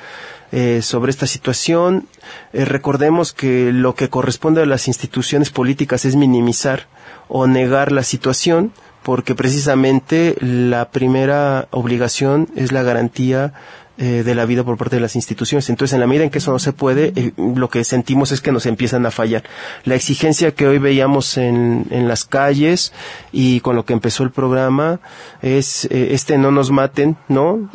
eh, 0.51 0.81
sobre 0.83 1.11
esta 1.11 1.27
situación. 1.27 2.07
Eh, 2.53 2.65
recordemos 2.65 3.33
que 3.33 3.73
lo 3.73 3.95
que 3.95 4.11
corresponde 4.11 4.63
a 4.63 4.67
las 4.67 4.89
instituciones 4.89 5.51
políticas 5.51 6.05
es 6.05 6.17
minimizar 6.17 6.87
o 7.29 7.47
negar 7.47 7.93
la 7.93 8.03
situación, 8.03 8.73
porque 9.03 9.35
precisamente 9.35 10.37
la 10.41 10.91
primera 10.91 11.67
obligación 11.71 12.49
es 12.55 12.71
la 12.73 12.83
garantía 12.83 13.55
eh, 14.03 14.25
de 14.25 14.35
la 14.35 14.47
vida 14.47 14.65
por 14.65 14.77
parte 14.77 14.97
de 14.97 15.01
las 15.01 15.15
instituciones. 15.15 15.71
Entonces, 15.71 15.95
en 15.95 16.01
la 16.01 16.09
medida 16.09 16.25
en 16.25 16.31
que 16.31 16.39
eso 16.39 16.51
no 16.51 16.59
se 16.59 16.73
puede, 16.73 17.13
eh, 17.15 17.31
lo 17.37 17.69
que 17.69 17.85
sentimos 17.85 18.33
es 18.33 18.41
que 18.41 18.51
nos 18.51 18.67
empiezan 18.67 19.07
a 19.07 19.13
fallar. 19.13 19.45
La 19.85 19.95
exigencia 19.95 20.57
que 20.57 20.67
hoy 20.67 20.79
veíamos 20.79 21.37
en, 21.37 21.87
en 21.91 22.09
las 22.09 22.25
calles 22.25 22.93
y 23.31 23.61
con 23.61 23.77
lo 23.77 23.85
que 23.85 23.93
empezó 23.93 24.25
el 24.25 24.33
programa 24.33 24.99
es 25.41 25.85
eh, 25.85 26.09
este 26.11 26.37
no 26.37 26.51
nos 26.51 26.73
maten, 26.73 27.17
¿no? 27.29 27.71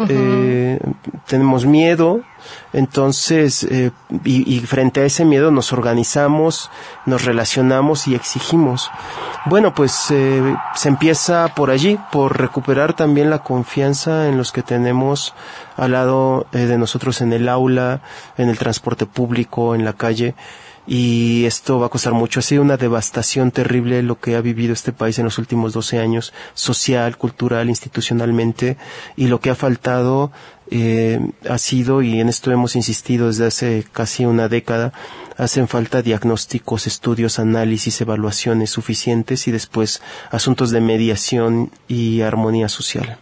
Tenemos 1.27 1.65
miedo, 1.65 2.23
entonces, 2.73 3.63
eh, 3.63 3.91
y, 4.23 4.55
y 4.55 4.59
frente 4.61 5.01
a 5.01 5.05
ese 5.05 5.25
miedo 5.25 5.51
nos 5.51 5.73
organizamos, 5.73 6.69
nos 7.05 7.25
relacionamos 7.25 8.07
y 8.07 8.15
exigimos. 8.15 8.89
Bueno, 9.45 9.73
pues 9.73 10.11
eh, 10.11 10.55
se 10.75 10.89
empieza 10.89 11.47
por 11.55 11.69
allí, 11.71 11.97
por 12.11 12.37
recuperar 12.39 12.93
también 12.93 13.29
la 13.29 13.39
confianza 13.39 14.27
en 14.27 14.37
los 14.37 14.51
que 14.51 14.63
tenemos 14.63 15.33
al 15.77 15.91
lado 15.93 16.47
eh, 16.51 16.59
de 16.59 16.77
nosotros 16.77 17.21
en 17.21 17.31
el 17.31 17.47
aula, 17.47 18.01
en 18.37 18.49
el 18.49 18.57
transporte 18.57 19.05
público, 19.05 19.75
en 19.75 19.85
la 19.85 19.93
calle. 19.93 20.35
Y 20.87 21.43
esto 21.45 21.79
va 21.79 21.87
a 21.87 21.89
costar 21.89 22.13
mucho. 22.13 22.39
Ha 22.39 22.43
sido 22.43 22.61
una 22.61 22.77
devastación 22.77 23.51
terrible 23.51 24.01
lo 24.03 24.19
que 24.19 24.37
ha 24.37 24.41
vivido 24.41 24.71
este 24.73 24.93
país 24.93 25.19
en 25.19 25.25
los 25.25 25.37
últimos 25.37 25.73
12 25.73 25.99
años, 25.99 26.33
social, 26.53 27.17
cultural, 27.17 27.67
institucionalmente, 27.67 28.77
y 29.17 29.27
lo 29.27 29.41
que 29.41 29.49
ha 29.49 29.55
faltado 29.55 30.31
eh, 30.71 31.19
ha 31.49 31.57
sido, 31.57 32.01
y 32.01 32.19
en 32.19 32.29
esto 32.29 32.51
hemos 32.51 32.75
insistido 32.75 33.27
desde 33.27 33.47
hace 33.47 33.85
casi 33.91 34.25
una 34.25 34.47
década, 34.47 34.93
hacen 35.37 35.67
falta 35.67 36.01
diagnósticos, 36.01 36.87
estudios, 36.87 37.39
análisis, 37.39 38.01
evaluaciones 38.01 38.71
suficientes 38.71 39.47
y 39.47 39.51
después 39.51 40.01
asuntos 40.31 40.71
de 40.71 40.81
mediación 40.81 41.71
y 41.87 42.21
armonía 42.21 42.69
social. 42.69 43.17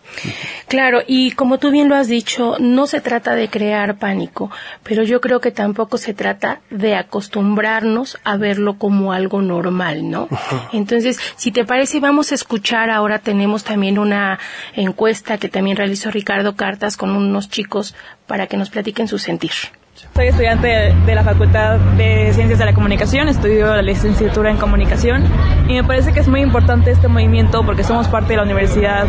Claro, 0.68 1.04
y 1.06 1.32
como 1.32 1.60
tú 1.60 1.70
bien 1.70 1.90
lo 1.90 1.96
has 1.96 2.08
dicho, 2.08 2.58
no 2.60 2.88
se 2.88 3.00
trata 3.00 3.36
de 3.36 3.50
crear 3.50 3.98
pánico, 3.98 4.50
pero 4.84 5.04
yo 5.04 5.22
creo 5.22 5.40
que 5.40 5.52
tampoco 5.52 5.98
se 5.98 6.14
trata 6.14 6.62
de 6.72 6.96
acostumbrarnos 6.96 8.18
a 8.24 8.38
verlo 8.38 8.78
como 8.80 9.14
algo 9.14 9.42
normal, 9.42 10.10
¿no? 10.10 10.28
Entonces, 10.74 11.20
si 11.36 11.52
te 11.52 11.66
parece, 11.66 12.00
vamos 12.00 12.32
a 12.32 12.36
escuchar, 12.36 12.90
ahora 12.90 13.20
tenemos 13.20 13.64
también 13.64 14.00
una 14.00 14.40
encuesta 14.74 15.38
que 15.38 15.50
también 15.50 15.78
realizó 15.78 16.10
Ricardo 16.10 16.56
Cartas 16.56 16.98
con 16.98 17.12
unos 17.12 17.50
chicos 17.50 17.94
para 18.26 18.48
que 18.48 18.58
nos 18.58 18.72
platiquen 18.72 19.08
su 19.08 19.20
sentir. 19.20 19.52
Soy 19.96 20.28
estudiante 20.28 20.94
de 21.06 21.16
la 21.16 21.24
Facultad 21.24 21.78
de 21.96 22.34
Ciencias 22.34 22.60
de 22.60 22.66
la 22.66 22.74
Comunicación, 22.74 23.30
estudio 23.30 23.74
la 23.74 23.82
licenciatura 23.82 24.52
en 24.52 24.58
Comunicación 24.58 25.24
y 25.70 25.76
me 25.76 25.86
parece 25.86 26.12
que 26.12 26.20
es 26.20 26.28
muy 26.28 26.42
importante 26.42 26.92
este 26.92 27.08
movimiento 27.08 27.66
porque 27.66 27.86
somos 27.86 28.10
parte 28.10 28.34
de 28.34 28.38
la 28.38 28.44
Universidad 28.44 29.06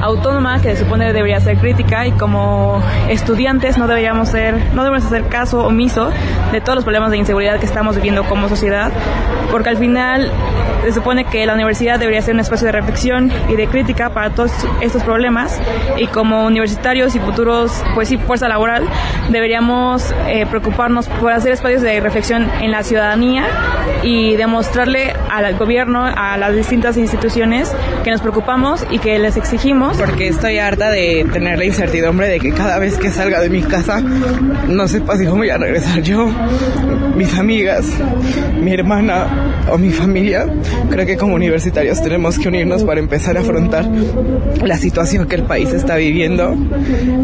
Autónoma 0.00 0.62
que 0.62 0.74
se 0.74 0.84
supone 0.84 1.12
debería 1.12 1.40
ser 1.40 1.58
crítica 1.58 2.06
y 2.06 2.12
como 2.12 2.82
estudiantes 3.10 3.76
no 3.76 3.86
deberíamos 3.86 4.30
ser, 4.30 4.54
no 4.72 4.82
debemos 4.82 5.04
hacer 5.04 5.28
caso 5.28 5.66
omiso 5.66 6.10
de 6.52 6.62
todos 6.62 6.76
los 6.76 6.84
problemas 6.84 7.10
de 7.10 7.18
inseguridad 7.18 7.60
que 7.60 7.66
estamos 7.66 7.96
viviendo 7.96 8.24
como 8.24 8.48
sociedad 8.48 8.90
porque 9.50 9.68
al 9.68 9.76
final 9.76 10.32
se 10.82 10.92
supone 10.92 11.24
que 11.24 11.44
la 11.44 11.54
universidad 11.54 11.98
debería 11.98 12.22
ser 12.22 12.34
un 12.34 12.40
espacio 12.40 12.66
de 12.66 12.72
reflexión 12.72 13.30
y 13.48 13.56
de 13.56 13.66
crítica 13.66 14.10
para 14.10 14.30
todos 14.30 14.52
estos 14.80 15.02
problemas 15.02 15.60
y 15.98 16.06
como 16.06 16.46
universitarios 16.46 17.14
y 17.14 17.18
futuros, 17.18 17.82
pues 17.94 18.08
sí, 18.08 18.16
fuerza 18.16 18.48
laboral, 18.48 18.88
deberíamos 19.28 20.14
eh, 20.30 20.46
preocuparnos 20.46 21.08
por 21.08 21.32
hacer 21.32 21.52
espacios 21.52 21.82
de 21.82 22.00
reflexión 22.00 22.48
en 22.60 22.70
la 22.70 22.82
ciudadanía 22.82 23.46
y 24.02 24.36
demostrarle 24.36 25.12
al 25.28 25.56
gobierno, 25.56 26.04
a 26.04 26.36
las 26.36 26.54
distintas 26.54 26.96
instituciones 26.96 27.74
que 28.04 28.10
nos 28.10 28.20
preocupamos 28.20 28.86
y 28.90 28.98
que 28.98 29.18
les 29.18 29.36
exigimos. 29.36 29.96
Porque 29.96 30.28
estoy 30.28 30.58
harta 30.58 30.90
de 30.90 31.26
tener 31.32 31.58
la 31.58 31.64
incertidumbre 31.64 32.28
de 32.28 32.38
que 32.38 32.52
cada 32.52 32.78
vez 32.78 32.96
que 32.96 33.10
salga 33.10 33.40
de 33.40 33.50
mi 33.50 33.62
casa 33.62 34.00
no 34.00 34.88
sepa 34.88 35.16
si 35.16 35.26
voy 35.26 35.50
a 35.50 35.58
regresar 35.58 36.00
yo, 36.02 36.28
mis 37.16 37.36
amigas, 37.38 37.86
mi 38.60 38.72
hermana 38.72 39.26
o 39.70 39.78
mi 39.78 39.90
familia. 39.90 40.46
Creo 40.90 41.06
que 41.06 41.16
como 41.16 41.34
universitarios 41.34 42.00
tenemos 42.02 42.38
que 42.38 42.48
unirnos 42.48 42.84
para 42.84 43.00
empezar 43.00 43.36
a 43.36 43.40
afrontar 43.40 43.86
la 44.64 44.76
situación 44.76 45.26
que 45.26 45.36
el 45.36 45.42
país 45.42 45.72
está 45.72 45.96
viviendo. 45.96 46.54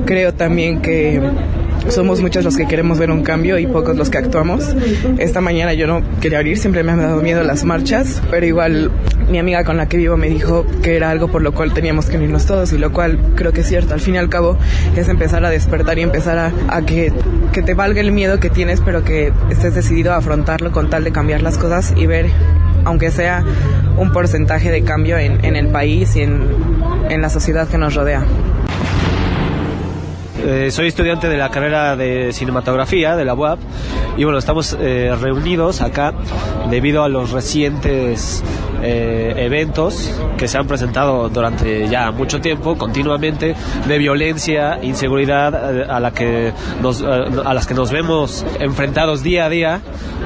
Creo 0.04 0.34
también 0.34 0.80
que 0.82 1.20
somos 1.88 2.20
muchos 2.20 2.44
los 2.44 2.56
que 2.56 2.66
queremos 2.66 2.98
ver 2.98 3.10
un 3.10 3.22
cambio 3.22 3.58
y 3.58 3.66
pocos 3.66 3.96
los 3.96 4.10
que 4.10 4.18
actuamos. 4.18 4.74
Esta 5.18 5.40
mañana 5.40 5.74
yo 5.74 5.86
no 5.86 6.02
quería 6.20 6.38
abrir, 6.38 6.58
siempre 6.58 6.82
me 6.82 6.92
han 6.92 6.98
dado 6.98 7.22
miedo 7.22 7.42
las 7.42 7.64
marchas, 7.64 8.20
pero 8.30 8.46
igual 8.46 8.90
mi 9.30 9.38
amiga 9.38 9.64
con 9.64 9.76
la 9.76 9.88
que 9.88 9.96
vivo 9.96 10.16
me 10.16 10.28
dijo 10.28 10.64
que 10.82 10.96
era 10.96 11.10
algo 11.10 11.28
por 11.28 11.42
lo 11.42 11.52
cual 11.52 11.72
teníamos 11.72 12.06
que 12.06 12.16
unirnos 12.16 12.46
todos 12.46 12.72
y 12.72 12.78
lo 12.78 12.92
cual 12.92 13.18
creo 13.34 13.52
que 13.52 13.60
es 13.60 13.66
cierto. 13.66 13.94
Al 13.94 14.00
fin 14.00 14.14
y 14.14 14.18
al 14.18 14.28
cabo 14.28 14.56
es 14.96 15.08
empezar 15.08 15.44
a 15.44 15.50
despertar 15.50 15.98
y 15.98 16.02
empezar 16.02 16.52
a, 16.68 16.82
que, 16.82 17.12
que 17.52 17.62
te 17.62 17.74
valga 17.74 18.00
el 18.00 18.12
miedo 18.12 18.38
que 18.38 18.50
tienes, 18.50 18.80
pero 18.80 19.04
que 19.04 19.32
estés 19.50 19.74
decidido 19.74 20.12
a 20.12 20.16
afrontarlo 20.16 20.72
con 20.72 20.90
tal 20.90 21.04
de 21.04 21.12
cambiar 21.12 21.42
las 21.42 21.58
cosas 21.58 21.92
y 21.96 22.06
ver, 22.06 22.26
aunque 22.84 23.10
sea 23.10 23.44
un 23.96 24.12
porcentaje 24.12 24.70
de 24.70 24.82
cambio 24.82 25.18
en, 25.18 25.44
en 25.44 25.56
el 25.56 25.68
país 25.68 26.16
y 26.16 26.22
en, 26.22 26.42
en 27.08 27.22
la 27.22 27.30
sociedad 27.30 27.68
que 27.68 27.78
nos 27.78 27.94
rodea. 27.94 28.24
Eh, 30.44 30.70
soy 30.70 30.88
estudiante 30.88 31.28
de 31.28 31.36
la 31.36 31.50
carrera 31.50 31.96
de 31.96 32.32
cinematografía 32.32 33.16
de 33.16 33.24
la 33.24 33.34
UAP 33.34 33.58
y 34.16 34.24
bueno, 34.24 34.38
estamos 34.38 34.76
eh, 34.78 35.14
reunidos 35.20 35.80
acá 35.80 36.12
debido 36.70 37.02
a 37.02 37.08
los 37.08 37.30
recientes 37.30 38.44
eh, 38.82 39.34
eventos 39.36 40.12
que 40.36 40.48
se 40.48 40.58
han 40.58 40.66
presentado 40.66 41.28
durante 41.28 41.88
ya 41.88 42.10
mucho 42.10 42.40
tiempo, 42.40 42.76
continuamente, 42.76 43.54
de 43.86 43.98
violencia, 43.98 44.78
inseguridad 44.82 45.76
eh, 45.80 45.86
a, 45.88 46.00
la 46.00 46.12
que 46.12 46.52
nos, 46.82 47.00
eh, 47.00 47.04
a 47.44 47.54
las 47.54 47.66
que 47.66 47.74
nos 47.74 47.90
vemos 47.90 48.44
enfrentados 48.60 49.22
día 49.22 49.46
a 49.46 49.48
día 49.48 49.80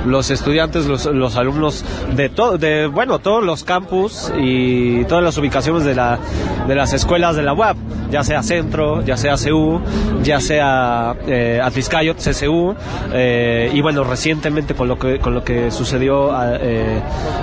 los 0.07 0.31
estudiantes, 0.31 0.87
los, 0.87 1.07
los 1.07 1.37
alumnos 1.37 1.85
de, 2.15 2.29
to, 2.29 2.59
de 2.59 2.87
bueno, 2.87 3.19
todos 3.19 3.45
los 3.45 3.65
campus 3.65 4.33
y 4.39 5.05
todas 5.05 5.23
las 5.23 5.37
ubicaciones 5.39 5.85
de, 5.85 5.95
la, 5.95 6.19
de 6.67 6.75
las 6.75 6.93
escuelas 6.93 7.37
de 7.37 7.43
la 7.43 7.53
UAP, 7.53 7.77
ya 8.11 8.25
sea 8.25 8.43
Centro, 8.43 9.03
ya 9.03 9.17
sea 9.17 9.35
CU, 9.37 9.81
ya 10.23 10.41
sea 10.41 11.15
eh, 11.27 11.61
Atliscayot, 11.63 12.17
CCU, 12.17 12.75
eh, 13.13 13.71
y 13.73 13.81
bueno, 13.81 14.05
recientemente 14.05 14.75
con 14.75 14.89
lo 14.89 14.99
que, 14.99 15.19
con 15.19 15.35
lo 15.35 15.45
que 15.45 15.71
sucedió 15.71 16.31
eh, 16.61 17.01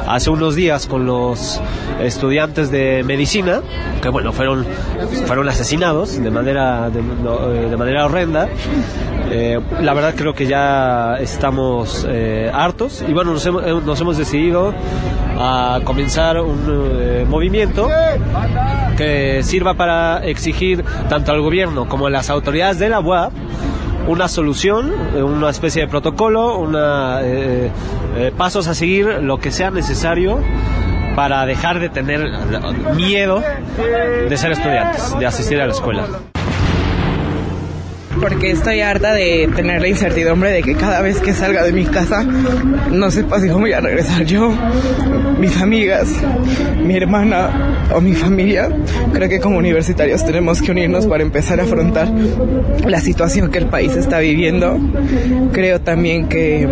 hace 0.08 0.30
unos 0.30 0.56
días 0.56 0.88
con 0.88 0.96
los 0.97 1.62
estudiantes 2.01 2.71
de 2.71 3.03
medicina, 3.03 3.62
que 4.01 4.10
bueno, 4.10 4.31
fueron, 4.33 4.65
fueron 5.25 5.47
asesinados 5.49 6.21
de 6.21 6.31
manera, 6.31 6.89
de, 6.89 7.01
de 7.69 7.77
manera 7.77 8.05
horrenda. 8.05 8.47
Eh, 9.29 9.60
la 9.81 9.93
verdad 9.93 10.13
creo 10.15 10.33
que 10.33 10.47
ya 10.47 11.17
estamos 11.19 12.05
eh, 12.10 12.49
hartos 12.53 13.03
y 13.05 13.12
bueno, 13.12 13.33
nos 13.33 13.45
hemos, 13.45 13.63
eh, 13.65 13.73
nos 13.86 13.99
hemos 13.99 14.17
decidido 14.17 14.73
a 15.38 15.81
comenzar 15.83 16.39
un 16.39 16.63
eh, 16.69 17.25
movimiento 17.27 17.89
que 18.95 19.43
sirva 19.43 19.73
para 19.73 20.25
exigir 20.25 20.83
tanto 21.10 21.33
al 21.33 21.41
gobierno 21.41 21.89
como 21.89 22.07
a 22.07 22.10
las 22.10 22.29
autoridades 22.29 22.79
de 22.79 22.88
la 22.88 23.01
UAP 23.01 23.33
una 24.07 24.27
solución, 24.29 24.93
eh, 25.15 25.21
una 25.21 25.49
especie 25.49 25.81
de 25.83 25.88
protocolo, 25.88 26.57
una, 26.57 27.19
eh, 27.23 27.69
eh, 28.15 28.31
pasos 28.36 28.67
a 28.67 28.73
seguir, 28.73 29.05
lo 29.21 29.38
que 29.38 29.51
sea 29.51 29.69
necesario 29.69 30.39
para 31.17 31.47
dejar 31.47 31.80
de 31.80 31.89
tener 31.89 32.30
miedo 32.95 33.41
de 34.30 34.38
ser 34.38 34.51
estudiantes, 34.51 35.17
de 35.17 35.25
asistir 35.25 35.60
a 35.60 35.65
la 35.65 35.73
escuela 35.73 36.03
porque 38.21 38.51
estoy 38.51 38.82
harta 38.82 39.13
de 39.13 39.49
tener 39.56 39.82
la 39.82 39.88
incertidumbre 39.88 40.51
de 40.51 40.63
que 40.63 40.75
cada 40.75 41.01
vez 41.01 41.19
que 41.19 41.34
salga 41.34 41.63
de 41.63 41.71
mi 41.71 41.86
casa 41.86 42.23
no 42.23 43.12
sepa 43.12 43.39
si 43.39 43.49
voy 43.49 43.73
a 43.73 43.80
regresar 43.80 44.25
yo, 44.25 44.51
mis 45.39 45.60
amigas, 45.62 46.10
mi 46.84 46.97
hermana 46.97 47.77
o 47.93 48.01
mi 48.01 48.13
familia. 48.13 48.69
Creo 49.13 49.30
que 49.30 49.39
como 49.39 49.58
universitarios 49.58 50.25
tenemos 50.25 50.62
que 50.62 50.71
unirnos 50.71 51.06
para 51.06 51.23
empezar 51.23 51.60
a 51.60 51.63
afrontar 51.63 52.10
la 52.86 52.99
situación 52.99 53.51
que 53.51 53.60
el 53.60 53.67
país 53.67 53.95
está 53.95 54.19
viviendo. 54.19 54.80
Creo 55.51 55.80
también 55.82 56.27
que 56.27 56.67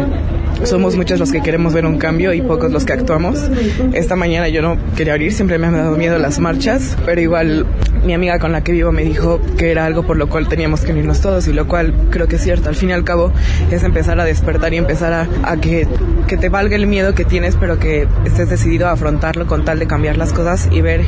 somos 0.64 0.96
muchos 0.96 1.20
los 1.20 1.32
que 1.32 1.42
queremos 1.42 1.74
ver 1.74 1.86
un 1.86 1.98
cambio 1.98 2.34
y 2.34 2.42
pocos 2.42 2.72
los 2.72 2.86
que 2.86 2.94
actuamos. 2.94 3.50
Esta 3.94 4.16
mañana 4.16 4.48
yo 4.48 4.62
no 4.62 4.78
quería 4.96 5.14
abrir, 5.14 5.34
siempre 5.34 5.58
me 5.58 5.68
han 5.68 5.74
dado 5.74 5.96
miedo 5.98 6.18
las 6.18 6.40
marchas, 6.40 6.98
pero 7.06 7.22
igual 7.22 7.66
mi 8.06 8.14
amiga 8.14 8.40
con 8.40 8.52
la 8.52 8.64
que 8.64 8.72
vivo 8.72 8.92
me 8.92 9.04
dijo 9.04 9.42
que 9.58 9.72
era 9.72 9.86
algo 9.86 10.04
por 10.04 10.18
lo 10.18 10.30
cual 10.30 10.48
teníamos 10.48 10.82
que 10.82 10.92
unirnos 10.92 11.22
todos 11.22 11.48
y 11.48 11.54
lo 11.54 11.68
cual 11.68 11.94
creo 12.10 12.28
que 12.28 12.36
es 12.38 12.44
cierto. 12.44 12.70
Al 12.70 12.76
fin 12.76 12.90
y 12.90 12.94
al 12.94 13.04
cabo 13.04 13.32
es 13.72 13.84
empezar 13.84 14.20
a 14.20 14.26
despertar 14.26 14.74
y 14.74 14.78
empezar 14.78 15.14
a, 15.14 15.28
a 15.44 15.58
que, 15.58 15.88
que 16.28 16.38
te 16.38 16.50
valga 16.50 16.76
el 16.76 16.88
miedo 16.88 17.14
que 17.14 17.26
tienes, 17.26 17.56
pero 17.56 17.80
que 17.80 18.08
estés 18.26 18.50
decidido 18.50 18.88
a 18.88 18.92
afrontarlo 18.92 19.48
con 19.48 19.66
tal 19.66 19.80
de 19.80 19.88
cambiar 19.88 20.18
las 20.18 20.34
cosas 20.34 20.70
y 20.72 20.82
ver, 20.82 21.02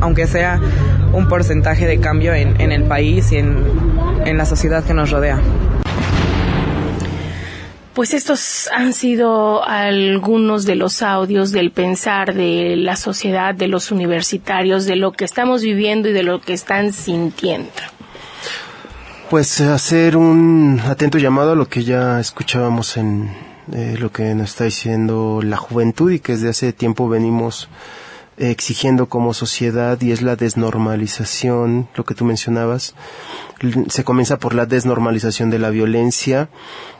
aunque 0.00 0.26
sea 0.26 0.60
un 1.12 1.28
porcentaje 1.28 1.86
de 1.86 1.98
cambio 1.98 2.34
en, 2.34 2.60
en 2.60 2.72
el 2.72 2.84
país 2.84 3.32
y 3.32 3.36
en, 3.36 3.56
en 4.24 4.36
la 4.36 4.44
sociedad 4.44 4.84
que 4.84 4.94
nos 4.94 5.10
rodea. 5.10 5.40
Pues 7.96 8.12
estos 8.12 8.68
han 8.76 8.92
sido 8.92 9.64
algunos 9.64 10.66
de 10.66 10.74
los 10.74 11.00
audios 11.00 11.50
del 11.50 11.70
pensar 11.70 12.34
de 12.34 12.76
la 12.76 12.94
sociedad, 12.94 13.54
de 13.54 13.68
los 13.68 13.90
universitarios, 13.90 14.84
de 14.84 14.96
lo 14.96 15.12
que 15.12 15.24
estamos 15.24 15.62
viviendo 15.62 16.10
y 16.10 16.12
de 16.12 16.22
lo 16.22 16.42
que 16.42 16.52
están 16.52 16.92
sintiendo. 16.92 17.70
Pues 19.30 19.62
hacer 19.62 20.18
un 20.18 20.78
atento 20.84 21.16
llamado 21.16 21.52
a 21.52 21.54
lo 21.54 21.70
que 21.70 21.84
ya 21.84 22.20
escuchábamos 22.20 22.98
en 22.98 23.30
eh, 23.72 23.96
lo 23.98 24.12
que 24.12 24.34
nos 24.34 24.50
está 24.50 24.64
diciendo 24.64 25.40
la 25.42 25.56
juventud 25.56 26.12
y 26.12 26.20
que 26.20 26.32
desde 26.32 26.50
hace 26.50 26.74
tiempo 26.74 27.08
venimos 27.08 27.64
eh, 27.64 27.68
exigiendo 28.38 29.08
como 29.08 29.34
sociedad 29.34 30.00
y 30.00 30.12
es 30.12 30.22
la 30.22 30.36
desnormalización, 30.36 31.88
lo 31.94 32.04
que 32.04 32.14
tú 32.14 32.24
mencionabas. 32.24 32.94
Se 33.88 34.04
comienza 34.04 34.38
por 34.38 34.54
la 34.54 34.66
desnormalización 34.66 35.50
de 35.50 35.58
la 35.58 35.70
violencia. 35.70 36.48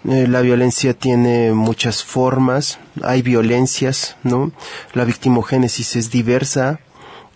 Eh, 0.09 0.27
la 0.27 0.40
violencia 0.40 0.94
tiene 0.94 1.53
muchas 1.53 2.05
formas, 2.05 2.79
hay 3.03 3.22
violencias, 3.22 4.16
¿no? 4.22 4.53
La 4.94 5.05
victimogénesis 5.05 5.96
es 5.96 6.11
diversa, 6.11 6.81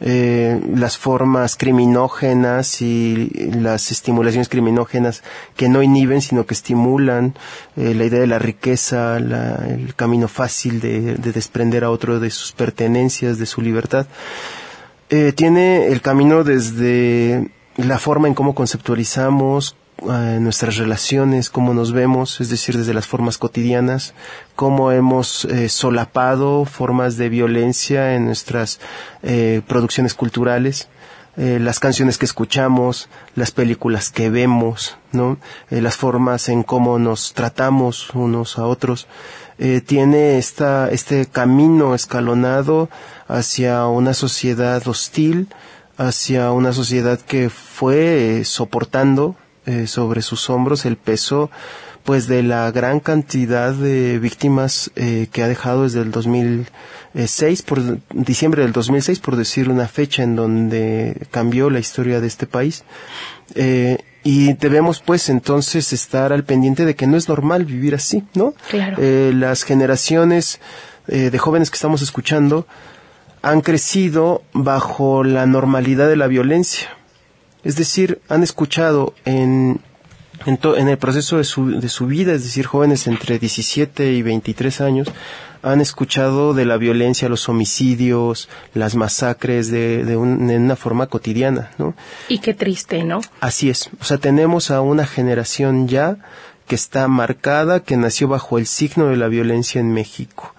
eh, 0.01 0.59
las 0.75 0.97
formas 0.97 1.57
criminógenas 1.57 2.81
y 2.81 3.29
las 3.53 3.91
estimulaciones 3.91 4.49
criminógenas 4.49 5.23
que 5.57 5.69
no 5.69 5.83
inhiben 5.83 6.23
sino 6.23 6.47
que 6.47 6.55
estimulan 6.55 7.35
eh, 7.77 7.95
la 7.95 8.07
idea 8.07 8.21
de 8.21 8.27
la 8.27 8.39
riqueza, 8.39 9.19
el 9.19 9.95
camino 9.97 10.27
fácil 10.27 10.81
de, 10.81 11.17
de, 11.17 11.33
desprender 11.33 11.85
a 11.85 11.91
otro 11.91 12.19
de 12.19 12.31
sus 12.31 12.53
pertenencias, 12.53 13.39
de 13.39 13.45
su 13.45 13.61
libertad. 13.61 14.07
Eh, 15.11 15.33
tiene 15.33 15.89
el 15.89 16.01
camino 16.01 16.45
desde 16.45 17.51
la 17.77 17.99
forma 17.99 18.29
en 18.29 18.35
cómo 18.35 18.55
conceptualizamos, 18.55 19.77
eh, 20.03 20.39
nuestras 20.41 20.77
relaciones, 20.77 21.51
cómo 21.51 21.75
nos 21.75 21.93
vemos, 21.93 22.41
es 22.41 22.49
decir, 22.49 22.77
desde 22.79 22.95
las 22.95 23.07
formas 23.07 23.39
cotidianas, 23.39 24.15
cómo 24.57 24.93
hemos 24.93 25.45
eh, 25.45 25.69
solapado 25.69 26.65
formas 26.65 27.17
de 27.17 27.29
violencia 27.29 28.15
en 28.15 28.27
nuestras 28.27 28.81
eh, 29.23 29.63
producciones 29.67 30.15
culturales, 30.15 30.89
eh, 31.37 31.59
las 31.61 31.81
canciones 31.81 32.19
que 32.19 32.25
escuchamos, 32.25 33.09
las 33.35 33.51
películas 33.51 34.11
que 34.11 34.31
vemos, 34.31 34.97
¿no? 35.13 35.39
Las 35.71 35.97
formas 35.97 36.49
en 36.49 36.63
cómo 36.63 36.99
nos 36.99 37.33
tratamos 37.35 38.11
unos 38.15 38.59
a 38.59 38.67
otros. 38.67 39.07
Tiene 39.87 40.39
esta, 40.39 40.91
este 40.91 41.27
camino 41.27 41.95
escalonado 41.95 42.89
hacia 43.29 43.87
una 43.87 44.15
sociedad 44.15 44.87
hostil, 44.89 45.49
hacia 45.99 46.51
una 46.53 46.73
sociedad 46.73 47.21
que 47.21 47.51
fue 47.51 48.43
soportando 48.45 49.37
eh, 49.67 49.87
sobre 49.87 50.23
sus 50.23 50.51
hombros 50.51 50.85
el 50.87 50.97
peso 50.97 51.51
pues 52.05 52.27
de 52.27 52.43
la 52.43 52.71
gran 52.71 53.01
cantidad 53.01 53.73
de 53.73 54.19
víctimas 54.19 54.91
eh, 54.97 55.29
que 55.33 55.43
ha 55.43 55.49
dejado 55.49 55.83
desde 55.83 56.01
el 56.01 56.11
2006 56.11 57.63
por 57.63 57.81
diciembre 58.15 58.63
del 58.63 58.73
2006 58.73 59.19
por 59.21 59.37
decir 59.37 59.69
una 59.69 59.87
fecha 59.87 60.23
en 60.23 60.35
donde 60.35 61.27
cambió 61.31 61.69
la 61.69 61.79
historia 61.79 62.21
de 62.21 62.27
este 62.27 62.47
país 62.47 62.85
eh, 63.55 63.99
y 64.23 64.53
debemos 64.55 65.01
pues 65.01 65.29
entonces 65.29 65.93
estar 65.93 66.33
al 66.33 66.45
pendiente 66.45 66.85
de 66.85 66.95
que 66.95 67.07
no 67.07 67.17
es 67.17 67.29
normal 67.29 67.65
vivir 67.65 67.95
así 67.95 68.25
no 68.35 68.55
Claro. 68.71 68.97
Eh, 68.99 69.33
las 69.35 69.65
generaciones 69.65 70.61
eh, 71.09 71.31
de 71.31 71.39
jóvenes 71.39 71.71
que 71.71 71.77
estamos 71.77 72.03
escuchando 72.03 72.67
han 73.43 73.63
crecido 73.63 74.43
bajo 74.53 75.25
la 75.25 75.47
normalidad 75.47 76.09
de 76.09 76.17
la 76.17 76.27
violencia. 76.27 76.89
Es 77.65 77.77
decir, 77.77 78.21
han 78.29 78.43
escuchado 78.43 79.15
en, 79.25 79.81
en, 80.47 80.57
to- 80.57 80.77
en 80.77 80.89
el 80.89 80.99
proceso 80.99 81.37
de 81.39 81.45
su, 81.45 81.81
de 81.81 81.89
su 81.89 82.07
vida, 82.07 82.33
es 82.33 82.43
decir, 82.45 82.67
jóvenes 82.67 83.07
entre 83.07 83.39
17 83.39 84.13
y 84.13 84.23
23 84.23 84.81
años, 84.81 85.09
han 85.63 85.83
escuchado 85.83 86.55
de 86.55 86.65
la 86.65 86.79
violencia, 86.79 87.29
los 87.29 87.49
homicidios, 87.51 88.49
las 88.73 88.95
masacres 88.97 89.71
de, 89.71 90.05
de 90.07 90.17
un- 90.17 90.49
en 90.51 90.63
una 90.63 90.77
forma 90.77 91.07
cotidiana, 91.09 91.71
¿no? 91.77 91.95
Y 92.31 92.39
qué 92.39 92.55
triste, 92.55 93.05
¿no? 93.05 93.21
Así 93.41 93.69
es. 93.69 93.91
O 94.01 94.05
sea, 94.05 94.17
tenemos 94.17 94.71
a 94.71 94.81
una 94.81 95.07
generación 95.07 95.87
ya 95.87 96.17
que 96.67 96.75
está 96.77 97.09
marcada, 97.09 97.81
que 97.81 97.97
nació 97.99 98.29
bajo 98.29 98.57
el 98.57 98.67
signo 98.67 99.09
de 99.09 99.17
la 99.19 99.29
violencia 99.29 99.81
en 99.83 99.93
México. 99.93 100.55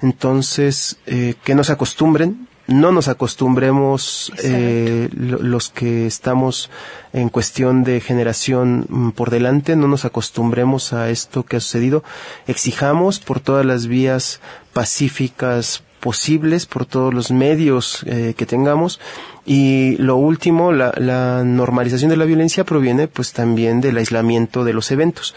Entonces, 0.00 0.96
eh, 1.06 1.34
que 1.44 1.54
no 1.54 1.64
se 1.64 1.72
acostumbren, 1.72 2.48
no 2.68 2.90
nos 2.92 3.08
acostumbremos 3.08 4.32
eh, 4.42 5.08
lo- 5.16 5.38
los 5.38 5.68
que 5.68 6.06
estamos 6.06 6.70
en 7.12 7.28
cuestión 7.28 7.84
de 7.84 8.00
generación 8.00 8.86
mm, 8.88 9.10
por 9.10 9.30
delante, 9.30 9.76
no 9.76 9.86
nos 9.88 10.04
acostumbremos 10.04 10.92
a 10.92 11.10
esto 11.10 11.44
que 11.44 11.56
ha 11.56 11.60
sucedido. 11.60 12.02
Exijamos 12.46 13.20
por 13.20 13.40
todas 13.40 13.64
las 13.64 13.86
vías 13.86 14.40
pacíficas 14.72 15.82
posibles, 16.00 16.66
por 16.66 16.86
todos 16.86 17.12
los 17.12 17.30
medios 17.30 18.02
eh, 18.06 18.34
que 18.36 18.46
tengamos. 18.46 19.00
Y 19.44 19.96
lo 19.98 20.16
último, 20.16 20.72
la, 20.72 20.92
la 20.96 21.42
normalización 21.44 22.10
de 22.10 22.16
la 22.16 22.24
violencia 22.24 22.64
proviene 22.64 23.08
pues 23.08 23.32
también 23.32 23.80
del 23.80 23.96
aislamiento 23.96 24.64
de 24.64 24.72
los 24.72 24.90
eventos. 24.90 25.34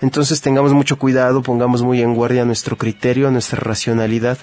Entonces 0.00 0.40
tengamos 0.40 0.72
mucho 0.72 0.98
cuidado, 0.98 1.42
pongamos 1.42 1.82
muy 1.82 2.00
en 2.02 2.14
guardia 2.14 2.44
nuestro 2.44 2.76
criterio, 2.76 3.30
nuestra 3.30 3.60
racionalidad, 3.60 4.38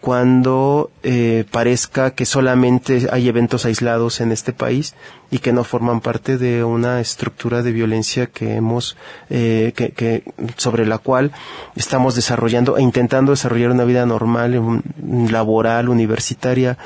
cuando 0.00 0.90
eh, 1.02 1.44
parezca 1.50 2.12
que 2.12 2.24
solamente 2.24 3.08
hay 3.12 3.28
eventos 3.28 3.66
aislados 3.66 4.20
en 4.20 4.32
este 4.32 4.52
país 4.52 4.94
y 5.30 5.38
que 5.38 5.52
no 5.52 5.62
forman 5.62 6.00
parte 6.00 6.38
de 6.38 6.64
una 6.64 7.00
estructura 7.00 7.62
de 7.62 7.72
violencia 7.72 8.26
que 8.26 8.56
hemos 8.56 8.96
eh, 9.28 9.72
que, 9.76 9.90
que 9.90 10.24
sobre 10.56 10.86
la 10.86 10.98
cual 10.98 11.32
estamos 11.76 12.14
desarrollando 12.14 12.78
e 12.78 12.82
intentando 12.82 13.32
desarrollar 13.32 13.70
una 13.70 13.84
vida 13.84 14.06
normal 14.06 14.82
laboral 15.30 15.88
universitaria 15.88 16.78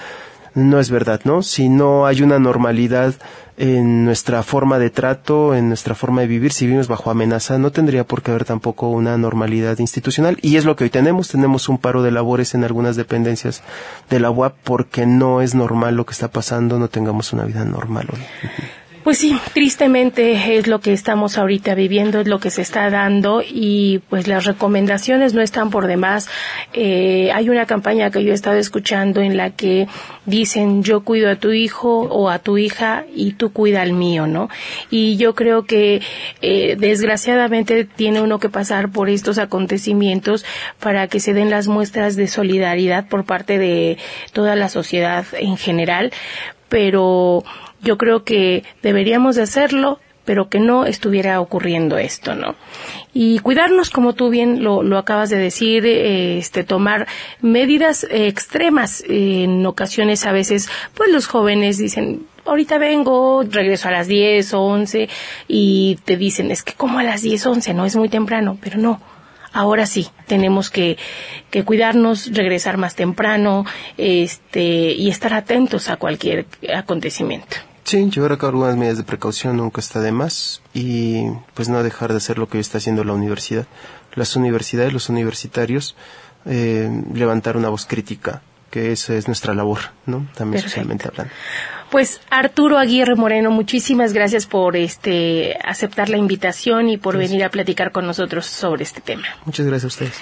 no 0.55 0.79
es 0.79 0.89
verdad, 0.89 1.21
¿no? 1.25 1.43
Si 1.43 1.69
no 1.69 2.07
hay 2.07 2.23
una 2.23 2.39
normalidad 2.39 3.15
en 3.57 4.05
nuestra 4.05 4.43
forma 4.43 4.79
de 4.79 4.91
trato, 4.91 5.55
en 5.55 5.69
nuestra 5.69 5.95
forma 5.95 6.23
de 6.23 6.27
vivir, 6.27 6.53
si 6.53 6.67
vivimos 6.67 6.89
bajo 6.89 7.11
amenaza, 7.11 7.59
no 7.59 7.71
tendría 7.71 8.05
por 8.05 8.23
qué 8.23 8.33
haber 8.33 8.45
tampoco 8.45 8.89
una 8.89 9.17
normalidad 9.17 9.79
institucional. 9.79 10.39
Y 10.43 10.57
es 10.57 10.65
lo 10.65 10.77
que 10.77 10.85
hoy 10.85 10.91
tenemos. 10.91 11.29
Tenemos 11.29 11.69
un 11.69 11.79
paro 11.79 12.03
de 12.03 12.11
labores 12.11 12.55
en 12.55 12.65
algunas 12.65 12.97
dependencias 12.97 13.63
de 14.11 14.21
la 14.21 14.31
UAP 14.31 14.57
porque 14.65 15.07
no 15.07 15.41
es 15.41 15.55
normal 15.55 15.95
lo 15.95 16.05
que 16.05 16.13
está 16.13 16.29
pasando, 16.29 16.79
no 16.79 16.89
tengamos 16.89 17.33
una 17.33 17.45
vida 17.45 17.65
normal 17.65 18.09
hoy. 18.13 18.21
Pues 19.05 19.19
sí, 19.19 19.37
tristemente 19.53 20.57
es 20.57 20.67
lo 20.67 20.81
que 20.81 20.95
estamos 20.95 21.37
ahorita 21.37 21.75
viviendo, 21.75 22.21
es 22.21 22.27
lo 22.27 22.39
que 22.39 22.51
se 22.51 22.63
está 22.63 22.89
dando 22.89 23.43
y 23.47 24.01
pues 24.09 24.27
las 24.27 24.47
recomendaciones 24.47 25.35
no 25.35 25.43
están 25.43 25.69
por 25.69 25.87
demás. 25.87 26.27
Eh, 26.73 27.31
hay 27.35 27.51
una 27.51 27.67
campaña 27.67 28.11
que 28.11 28.25
yo 28.25 28.33
he 28.33 28.35
estado 28.35 28.57
escuchando 28.57 29.21
en 29.21 29.37
la 29.37 29.51
que 29.51 29.89
dicen 30.25 30.83
yo 30.83 31.05
cuido 31.05 31.31
a 31.31 31.37
tu 31.37 31.53
hijo 31.53 32.05
o 32.05 32.31
a 32.31 32.39
tu 32.39 32.57
hija 32.57 33.05
y 33.15 33.33
tú 33.33 33.53
cuida 33.53 33.83
al 33.83 33.93
mío, 33.93 34.27
¿no? 34.27 34.49
Y 34.89 35.19
yo 35.19 35.35
creo 35.35 35.67
que 35.67 36.01
eh, 36.41 36.77
desgraciadamente 36.79 37.85
tiene 37.85 38.23
uno 38.23 38.39
que 38.39 38.49
pasar 38.49 38.91
por 38.91 39.11
estos 39.11 39.37
acontecimientos 39.37 40.47
para 40.81 41.09
que 41.09 41.21
se 41.21 41.35
den 41.35 41.51
las 41.51 41.69
muestras 41.69 42.17
de 42.17 42.27
solidaridad 42.27 43.07
por 43.09 43.27
parte 43.27 43.59
de 43.59 43.99
toda 44.33 44.57
la 44.57 44.71
sociedad 44.71 45.27
en 45.39 45.59
general, 45.59 46.11
pero 46.75 47.45
yo 47.83 47.97
creo 47.97 48.25
que 48.25 48.65
deberíamos 48.83 49.37
de 49.37 49.43
hacerlo 49.43 50.01
pero 50.25 50.49
que 50.49 50.59
no 50.59 50.87
estuviera 50.87 51.41
ocurriendo 51.41 51.99
esto, 51.99 52.35
¿no? 52.35 52.57
Y 53.13 53.39
cuidarnos, 53.41 53.91
como 53.91 54.15
tú 54.15 54.29
bien 54.29 54.65
lo, 54.65 54.83
lo 54.83 54.99
acabas 54.99 55.31
de 55.31 55.37
decir, 55.37 55.87
eh, 55.87 56.39
este, 56.39 56.65
tomar 56.65 57.07
medidas 57.43 58.05
eh, 58.05 58.27
extremas. 58.27 59.05
en 59.07 59.65
ocasiones, 59.67 60.27
a 60.27 60.33
veces, 60.33 60.69
pues 60.95 61.11
los 61.13 61.27
jóvenes 61.27 61.77
dicen, 61.79 62.27
ahorita 62.45 62.79
vengo, 62.79 63.45
regreso 63.49 63.89
a 63.89 63.93
las 63.93 64.09
10 64.09 64.55
o 64.55 64.63
11, 64.63 65.09
y 65.47 65.99
te 66.07 66.17
dicen, 66.17 66.51
es 66.51 66.63
que 66.63 66.73
como 66.73 66.99
a 66.99 67.05
las 67.05 67.21
10 67.21 67.47
o 67.47 67.51
11, 67.53 67.75
no 67.75 67.85
es 67.85 67.95
muy 67.95 68.09
temprano, 68.09 68.59
pero 68.61 68.79
no. 68.79 69.01
Ahora 69.55 69.87
sí, 69.87 70.09
tenemos 70.27 70.69
que, 70.69 70.99
que 71.51 71.65
cuidarnos, 71.65 72.35
regresar 72.35 72.77
más 72.77 72.97
temprano, 72.97 73.65
este, 73.97 74.93
y 74.93 75.09
estar 75.09 75.33
atentos 75.33 75.89
a 75.89 75.97
cualquier 75.97 76.47
acontecimiento. 76.75 77.57
Sí, 77.85 78.11
llevar 78.11 78.33
a 78.33 78.39
cabo 78.39 78.51
algunas 78.51 78.77
medidas 78.77 78.99
de 78.99 79.05
precaución 79.05 79.59
nunca 79.59 79.81
está 79.81 80.01
de 80.01 80.11
más 80.11 80.63
y 80.73 81.27
pues 81.55 81.69
no 81.69 81.83
dejar 81.83 82.11
de 82.11 82.17
hacer 82.17 82.39
lo 82.39 82.49
que 82.49 82.59
está 82.59 82.79
haciendo 82.79 83.05
la 83.05 83.13
universidad. 83.13 83.67
Las 84.15 84.37
universidades, 84.37 84.93
los 84.93 85.09
universitarios, 85.09 85.95
eh, 86.47 86.91
levantar 87.13 87.57
una 87.57 87.69
voz 87.69 87.87
crítica, 87.87 88.43
que 88.71 88.93
esa 88.93 89.15
es 89.15 89.29
nuestra 89.29 89.55
labor, 89.55 89.81
¿no? 90.07 90.27
También 90.35 90.63
Perfecto. 90.63 90.71
socialmente 90.71 91.09
hablando. 91.09 91.33
Pues 91.95 92.21
Arturo 92.29 92.77
Aguirre 92.77 93.15
Moreno, 93.15 93.53
muchísimas 93.53 94.13
gracias 94.13 94.47
por 94.47 94.77
este 94.77 95.57
aceptar 95.63 96.09
la 96.09 96.17
invitación 96.17 96.89
y 96.89 96.97
por 96.97 97.17
venir 97.17 97.45
a 97.45 97.51
platicar 97.51 97.93
con 97.93 98.05
nosotros 98.05 98.47
sobre 98.47 98.83
este 98.83 99.01
tema. 99.01 99.29
Muchas 99.47 99.65
gracias 99.65 99.85
a 99.85 99.87
ustedes. 99.87 100.21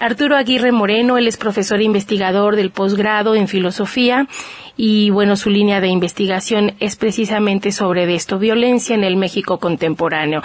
Arturo 0.00 0.36
Aguirre 0.36 0.72
Moreno, 0.72 1.18
él 1.18 1.28
es 1.28 1.36
profesor 1.36 1.78
e 1.78 1.84
investigador 1.84 2.56
del 2.56 2.72
posgrado 2.72 3.36
en 3.36 3.46
filosofía 3.46 4.26
y 4.76 5.10
bueno, 5.10 5.36
su 5.36 5.50
línea 5.50 5.80
de 5.80 5.88
investigación 5.88 6.74
es 6.80 6.96
precisamente 6.96 7.72
sobre 7.72 8.12
esto, 8.14 8.38
violencia 8.38 8.94
en 8.94 9.04
el 9.04 9.16
México 9.16 9.58
contemporáneo. 9.58 10.42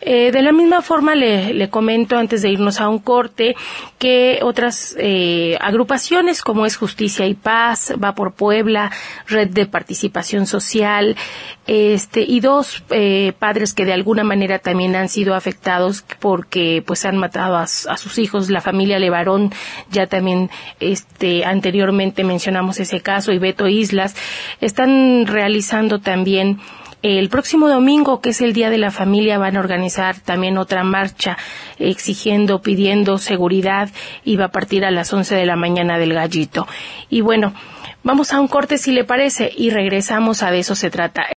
Eh, 0.00 0.30
de 0.30 0.42
la 0.42 0.52
misma 0.52 0.82
forma 0.82 1.14
le, 1.14 1.54
le, 1.54 1.70
comento 1.70 2.16
antes 2.16 2.42
de 2.42 2.50
irnos 2.50 2.80
a 2.80 2.88
un 2.88 2.98
corte 2.98 3.56
que 3.98 4.40
otras 4.42 4.94
eh, 4.98 5.56
agrupaciones 5.60 6.42
como 6.42 6.66
es 6.66 6.76
Justicia 6.76 7.26
y 7.26 7.34
Paz, 7.34 7.94
Va 8.02 8.14
por 8.14 8.32
Puebla, 8.34 8.90
Red 9.26 9.48
de 9.50 9.66
Social, 10.22 11.16
este 11.66 12.22
y 12.22 12.40
dos 12.40 12.82
eh, 12.90 13.32
padres 13.38 13.74
que 13.74 13.84
de 13.84 13.92
alguna 13.92 14.24
manera 14.24 14.58
también 14.58 14.96
han 14.96 15.08
sido 15.08 15.34
afectados 15.34 16.04
porque 16.20 16.82
pues 16.86 17.04
han 17.04 17.16
matado 17.16 17.56
a, 17.56 17.62
a 17.62 17.66
sus 17.66 18.18
hijos, 18.18 18.50
la 18.50 18.60
familia 18.60 18.98
Levarón, 18.98 19.52
ya 19.90 20.06
también 20.06 20.50
este 20.80 21.44
anteriormente 21.44 22.24
mencionamos 22.24 22.80
ese 22.80 23.00
caso 23.00 23.32
y 23.32 23.38
Beto 23.38 23.68
Islas, 23.68 24.14
están 24.60 25.26
realizando 25.26 26.00
también 26.00 26.60
el 27.02 27.30
próximo 27.30 27.68
domingo, 27.68 28.20
que 28.20 28.30
es 28.30 28.42
el 28.42 28.52
Día 28.52 28.68
de 28.68 28.76
la 28.76 28.90
Familia, 28.90 29.38
van 29.38 29.56
a 29.56 29.60
organizar 29.60 30.20
también 30.20 30.58
otra 30.58 30.84
marcha 30.84 31.38
exigiendo, 31.78 32.60
pidiendo 32.60 33.16
seguridad 33.16 33.88
y 34.22 34.36
va 34.36 34.46
a 34.46 34.52
partir 34.52 34.84
a 34.84 34.90
las 34.90 35.10
11 35.10 35.34
de 35.34 35.46
la 35.46 35.56
mañana 35.56 35.98
del 35.98 36.12
gallito. 36.12 36.66
Y 37.08 37.22
bueno, 37.22 37.54
vamos 38.02 38.32
a 38.32 38.40
un 38.40 38.48
corte 38.48 38.78
si 38.78 38.92
le 38.92 39.04
parece 39.04 39.50
y 39.54 39.70
regresamos 39.70 40.42
a 40.42 40.50
de 40.50 40.60
eso 40.60 40.74
se 40.74 40.90
trata. 40.90 41.24